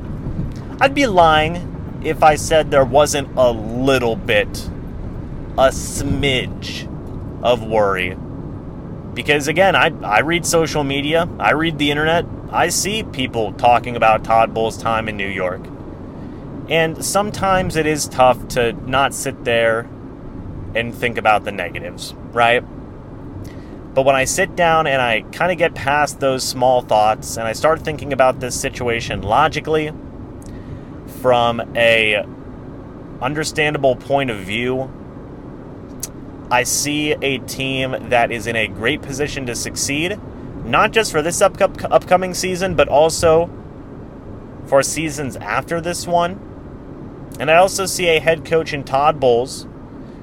I'd 0.81 0.95
be 0.95 1.05
lying 1.05 1.74
if 2.05 2.21
I 2.21 2.35
said 2.35 2.69
there 2.69 2.85
wasn't 2.85 3.35
a 3.35 3.51
little 3.51 4.15
bit, 4.15 4.47
a 5.57 5.69
smidge 5.69 6.87
of 7.43 7.63
worry. 7.63 8.15
Because 9.15 9.47
again, 9.47 9.75
I, 9.75 9.91
I 10.03 10.19
read 10.19 10.45
social 10.45 10.83
media, 10.83 11.27
I 11.39 11.53
read 11.53 11.79
the 11.79 11.89
internet, 11.89 12.25
I 12.51 12.69
see 12.69 13.01
people 13.01 13.53
talking 13.53 13.95
about 13.95 14.23
Todd 14.23 14.53
Bowles' 14.53 14.77
time 14.77 15.09
in 15.09 15.17
New 15.17 15.27
York. 15.27 15.65
And 16.69 17.03
sometimes 17.03 17.75
it 17.75 17.87
is 17.87 18.07
tough 18.07 18.47
to 18.49 18.73
not 18.87 19.15
sit 19.15 19.43
there 19.43 19.89
and 20.75 20.93
think 20.93 21.17
about 21.17 21.43
the 21.43 21.51
negatives, 21.51 22.13
right? 22.33 22.63
But 23.95 24.03
when 24.03 24.15
I 24.15 24.25
sit 24.25 24.55
down 24.55 24.85
and 24.85 25.01
I 25.01 25.21
kind 25.31 25.51
of 25.51 25.57
get 25.57 25.73
past 25.73 26.19
those 26.19 26.43
small 26.43 26.81
thoughts 26.81 27.37
and 27.37 27.47
I 27.47 27.53
start 27.53 27.81
thinking 27.81 28.13
about 28.13 28.41
this 28.41 28.59
situation 28.59 29.21
logically, 29.21 29.91
from 31.25 31.59
a 31.75 32.23
understandable 33.19 33.95
point 33.95 34.29
of 34.29 34.37
view, 34.37 34.93
I 36.51 36.61
see 36.61 37.13
a 37.13 37.39
team 37.39 38.09
that 38.09 38.31
is 38.31 38.45
in 38.45 38.55
a 38.55 38.67
great 38.67 39.01
position 39.01 39.47
to 39.47 39.55
succeed, 39.55 40.19
not 40.65 40.91
just 40.91 41.11
for 41.11 41.23
this 41.23 41.41
up- 41.41 41.59
upcoming 41.91 42.35
season, 42.35 42.75
but 42.75 42.87
also 42.87 43.49
for 44.67 44.83
seasons 44.83 45.35
after 45.37 45.81
this 45.81 46.05
one. 46.05 46.39
And 47.39 47.49
I 47.49 47.55
also 47.55 47.87
see 47.87 48.05
a 48.09 48.19
head 48.19 48.45
coach 48.45 48.71
in 48.71 48.83
Todd 48.83 49.19
Bowles 49.19 49.65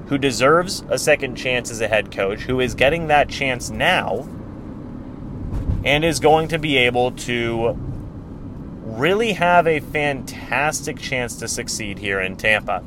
who 0.07 0.17
deserves 0.17 0.85
a 0.87 0.97
second 0.97 1.35
chance 1.35 1.69
as 1.69 1.81
a 1.81 1.89
head 1.89 2.11
coach, 2.11 2.43
who 2.43 2.61
is 2.61 2.75
getting 2.75 3.07
that 3.07 3.27
chance 3.27 3.69
now 3.69 4.25
and 5.83 6.05
is 6.05 6.21
going 6.21 6.47
to 6.47 6.57
be 6.57 6.77
able 6.77 7.11
to 7.11 7.77
really 9.03 9.33
have 9.33 9.67
a 9.67 9.81
fantastic 9.81 10.97
chance 10.97 11.35
to 11.35 11.45
succeed 11.45 11.99
here 11.99 12.21
in 12.21 12.37
Tampa. 12.37 12.81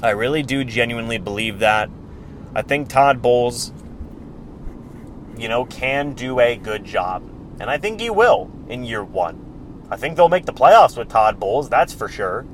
I 0.00 0.10
really 0.10 0.44
do 0.44 0.62
genuinely 0.62 1.18
believe 1.18 1.58
that. 1.58 1.90
I 2.54 2.62
think 2.62 2.88
Todd 2.88 3.20
Bowles, 3.20 3.72
you 5.36 5.48
know, 5.48 5.64
can 5.64 6.12
do 6.12 6.38
a 6.38 6.54
good 6.54 6.84
job. 6.84 7.28
And 7.58 7.68
I 7.68 7.78
think 7.78 8.00
he 8.00 8.10
will 8.10 8.48
in 8.68 8.84
year 8.84 9.02
one. 9.02 9.88
I 9.90 9.96
think 9.96 10.14
they'll 10.14 10.28
make 10.28 10.46
the 10.46 10.52
playoffs 10.52 10.96
with 10.96 11.08
Todd 11.08 11.40
Bowles, 11.40 11.68
that's 11.68 11.92
for 11.92 12.06
sure. 12.08 12.46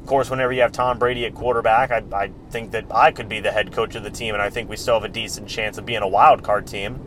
Of 0.00 0.06
course, 0.06 0.30
whenever 0.30 0.54
you 0.54 0.62
have 0.62 0.72
Tom 0.72 0.98
Brady 0.98 1.26
at 1.26 1.34
quarterback, 1.34 1.90
I, 1.90 2.04
I 2.10 2.30
think 2.48 2.70
that 2.70 2.86
I 2.90 3.12
could 3.12 3.28
be 3.28 3.40
the 3.40 3.52
head 3.52 3.70
coach 3.70 3.94
of 3.96 4.02
the 4.02 4.10
team, 4.10 4.32
and 4.32 4.42
I 4.42 4.48
think 4.48 4.70
we 4.70 4.76
still 4.76 4.94
have 4.94 5.04
a 5.04 5.08
decent 5.08 5.46
chance 5.46 5.76
of 5.76 5.84
being 5.84 6.00
a 6.00 6.08
wild 6.08 6.42
card 6.42 6.66
team. 6.66 6.98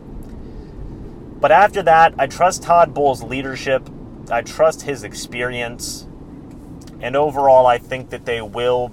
But 1.40 1.50
after 1.50 1.82
that, 1.82 2.14
I 2.20 2.28
trust 2.28 2.62
Todd 2.62 2.94
Bowles' 2.94 3.24
leadership. 3.24 3.88
I 4.32 4.40
trust 4.40 4.82
his 4.82 5.04
experience. 5.04 6.06
And 7.02 7.14
overall, 7.16 7.66
I 7.66 7.76
think 7.76 8.08
that 8.10 8.24
they 8.24 8.40
will 8.40 8.90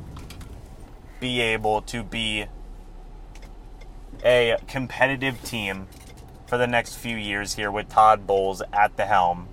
be 1.22 1.40
able 1.40 1.82
to 1.84 2.04
be 2.04 2.46
a 4.24 4.58
competitive 4.68 5.42
team 5.44 5.88
for 6.46 6.58
the 6.58 6.68
next 6.68 6.96
few 6.96 7.16
years 7.16 7.54
here 7.54 7.72
with 7.72 7.88
Todd 7.88 8.28
Bowles 8.28 8.62
at 8.74 8.98
the 8.98 9.06
helm 9.06 9.48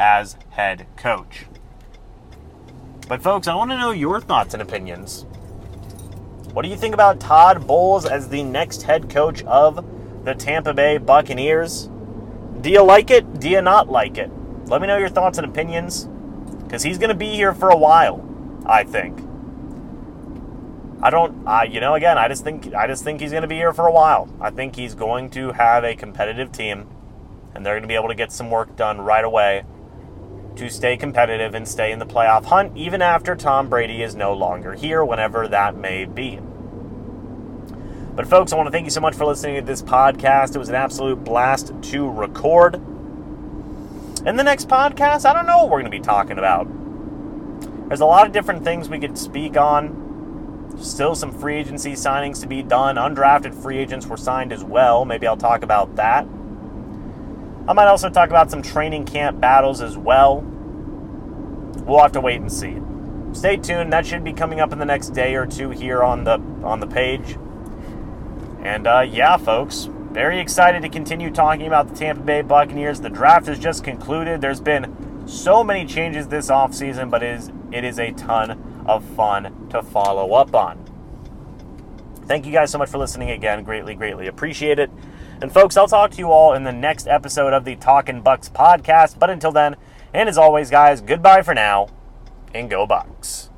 as 0.00 0.36
head 0.50 0.86
coach. 0.96 1.44
But, 3.06 3.22
folks, 3.22 3.46
I 3.46 3.54
want 3.54 3.70
to 3.70 3.78
know 3.78 3.92
your 3.92 4.20
thoughts 4.20 4.52
and 4.52 4.62
opinions. 4.62 5.26
What 6.52 6.62
do 6.62 6.68
you 6.68 6.76
think 6.76 6.94
about 6.94 7.20
Todd 7.20 7.66
Bowles 7.66 8.04
as 8.04 8.28
the 8.28 8.42
next 8.42 8.82
head 8.82 9.08
coach 9.10 9.44
of 9.44 9.84
the 10.24 10.34
Tampa 10.34 10.74
Bay 10.74 10.98
Buccaneers? 10.98 11.88
Do 12.60 12.70
you 12.70 12.82
like 12.82 13.10
it? 13.10 13.38
Do 13.38 13.48
you 13.48 13.60
not 13.60 13.88
like 13.88 14.18
it? 14.18 14.30
Let 14.66 14.80
me 14.80 14.86
know 14.86 14.96
your 14.96 15.08
thoughts 15.08 15.38
and 15.38 15.46
opinions 15.46 16.08
because 16.64 16.82
he's 16.82 16.98
going 16.98 17.10
to 17.10 17.14
be 17.14 17.30
here 17.30 17.54
for 17.54 17.68
a 17.68 17.76
while, 17.76 18.26
I 18.66 18.84
think. 18.84 19.18
I 21.02 21.10
don't, 21.10 21.46
I, 21.46 21.64
you 21.64 21.80
know, 21.80 21.94
again, 21.94 22.16
I 22.16 22.28
just 22.28 22.44
think, 22.44 22.72
I 22.74 22.86
just 22.86 23.04
think 23.04 23.20
he's 23.20 23.30
going 23.30 23.42
to 23.42 23.48
be 23.48 23.56
here 23.56 23.74
for 23.74 23.86
a 23.86 23.92
while. 23.92 24.28
I 24.40 24.50
think 24.50 24.74
he's 24.74 24.94
going 24.94 25.28
to 25.30 25.52
have 25.52 25.84
a 25.84 25.94
competitive 25.94 26.50
team, 26.50 26.88
and 27.54 27.64
they're 27.64 27.74
going 27.74 27.82
to 27.82 27.88
be 27.88 27.94
able 27.94 28.08
to 28.08 28.14
get 28.14 28.32
some 28.32 28.50
work 28.50 28.74
done 28.74 29.02
right 29.02 29.24
away 29.24 29.64
to 30.56 30.70
stay 30.70 30.96
competitive 30.96 31.54
and 31.54 31.68
stay 31.68 31.92
in 31.92 31.98
the 31.98 32.06
playoff 32.06 32.46
hunt, 32.46 32.74
even 32.76 33.02
after 33.02 33.36
Tom 33.36 33.68
Brady 33.68 34.02
is 34.02 34.14
no 34.14 34.32
longer 34.32 34.72
here, 34.72 35.04
whenever 35.04 35.46
that 35.48 35.76
may 35.76 36.06
be. 36.06 36.40
But, 38.14 38.26
folks, 38.26 38.52
I 38.52 38.56
want 38.56 38.68
to 38.68 38.70
thank 38.70 38.84
you 38.84 38.90
so 38.90 39.00
much 39.00 39.14
for 39.14 39.26
listening 39.26 39.56
to 39.56 39.62
this 39.62 39.82
podcast. 39.82 40.54
It 40.54 40.58
was 40.58 40.68
an 40.70 40.76
absolute 40.76 41.22
blast 41.22 41.72
to 41.82 42.08
record. 42.08 42.80
In 44.26 44.36
the 44.36 44.42
next 44.42 44.68
podcast, 44.68 45.26
I 45.26 45.34
don't 45.34 45.46
know 45.46 45.58
what 45.58 45.66
we're 45.66 45.80
going 45.82 45.92
to 45.92 45.98
be 45.98 46.00
talking 46.00 46.38
about. 46.38 46.66
There's 47.88 48.00
a 48.00 48.06
lot 48.06 48.26
of 48.26 48.32
different 48.32 48.64
things 48.64 48.88
we 48.88 48.98
could 48.98 49.18
speak 49.18 49.58
on. 49.58 50.76
Still 50.80 51.14
some 51.14 51.30
free 51.30 51.56
agency 51.56 51.92
signings 51.92 52.40
to 52.40 52.46
be 52.46 52.62
done. 52.62 52.96
Undrafted 52.96 53.54
free 53.54 53.76
agents 53.76 54.06
were 54.06 54.16
signed 54.16 54.50
as 54.50 54.64
well. 54.64 55.04
Maybe 55.04 55.26
I'll 55.26 55.36
talk 55.36 55.62
about 55.62 55.96
that. 55.96 56.24
I 57.68 57.72
might 57.74 57.86
also 57.86 58.08
talk 58.08 58.30
about 58.30 58.50
some 58.50 58.62
training 58.62 59.04
camp 59.04 59.40
battles 59.40 59.82
as 59.82 59.98
well. 59.98 60.40
We'll 61.86 62.00
have 62.00 62.12
to 62.12 62.20
wait 62.22 62.40
and 62.40 62.50
see. 62.50 62.78
Stay 63.38 63.58
tuned. 63.58 63.92
That 63.92 64.06
should 64.06 64.24
be 64.24 64.32
coming 64.32 64.58
up 64.58 64.72
in 64.72 64.78
the 64.78 64.86
next 64.86 65.10
day 65.10 65.34
or 65.34 65.44
two 65.44 65.68
here 65.68 66.02
on 66.02 66.24
the 66.24 66.40
on 66.62 66.80
the 66.80 66.86
page. 66.86 67.36
And 68.62 68.86
uh, 68.86 69.00
yeah, 69.00 69.36
folks, 69.36 69.90
very 70.14 70.38
excited 70.38 70.80
to 70.82 70.88
continue 70.88 71.28
talking 71.28 71.66
about 71.66 71.88
the 71.88 71.94
Tampa 71.96 72.22
Bay 72.22 72.40
Buccaneers. 72.40 73.00
The 73.00 73.10
draft 73.10 73.46
has 73.48 73.58
just 73.58 73.82
concluded. 73.82 74.40
There's 74.40 74.60
been 74.60 75.26
so 75.26 75.64
many 75.64 75.84
changes 75.84 76.28
this 76.28 76.50
offseason, 76.50 77.10
but 77.10 77.24
it 77.24 77.34
is, 77.34 77.50
it 77.72 77.82
is 77.82 77.98
a 77.98 78.12
ton 78.12 78.84
of 78.86 79.04
fun 79.04 79.68
to 79.70 79.82
follow 79.82 80.34
up 80.34 80.54
on. 80.54 80.78
Thank 82.26 82.46
you 82.46 82.52
guys 82.52 82.70
so 82.70 82.78
much 82.78 82.90
for 82.90 82.98
listening 82.98 83.32
again. 83.32 83.64
Greatly, 83.64 83.96
greatly 83.96 84.28
appreciate 84.28 84.78
it. 84.78 84.88
And 85.42 85.52
folks, 85.52 85.76
I'll 85.76 85.88
talk 85.88 86.12
to 86.12 86.18
you 86.18 86.30
all 86.30 86.54
in 86.54 86.62
the 86.62 86.72
next 86.72 87.08
episode 87.08 87.52
of 87.52 87.64
the 87.64 87.74
Talking 87.74 88.22
Bucks 88.22 88.48
podcast. 88.48 89.18
But 89.18 89.30
until 89.30 89.50
then, 89.50 89.74
and 90.12 90.28
as 90.28 90.38
always, 90.38 90.70
guys, 90.70 91.00
goodbye 91.00 91.42
for 91.42 91.54
now, 91.54 91.88
and 92.54 92.70
go 92.70 92.86
Bucs. 92.86 93.48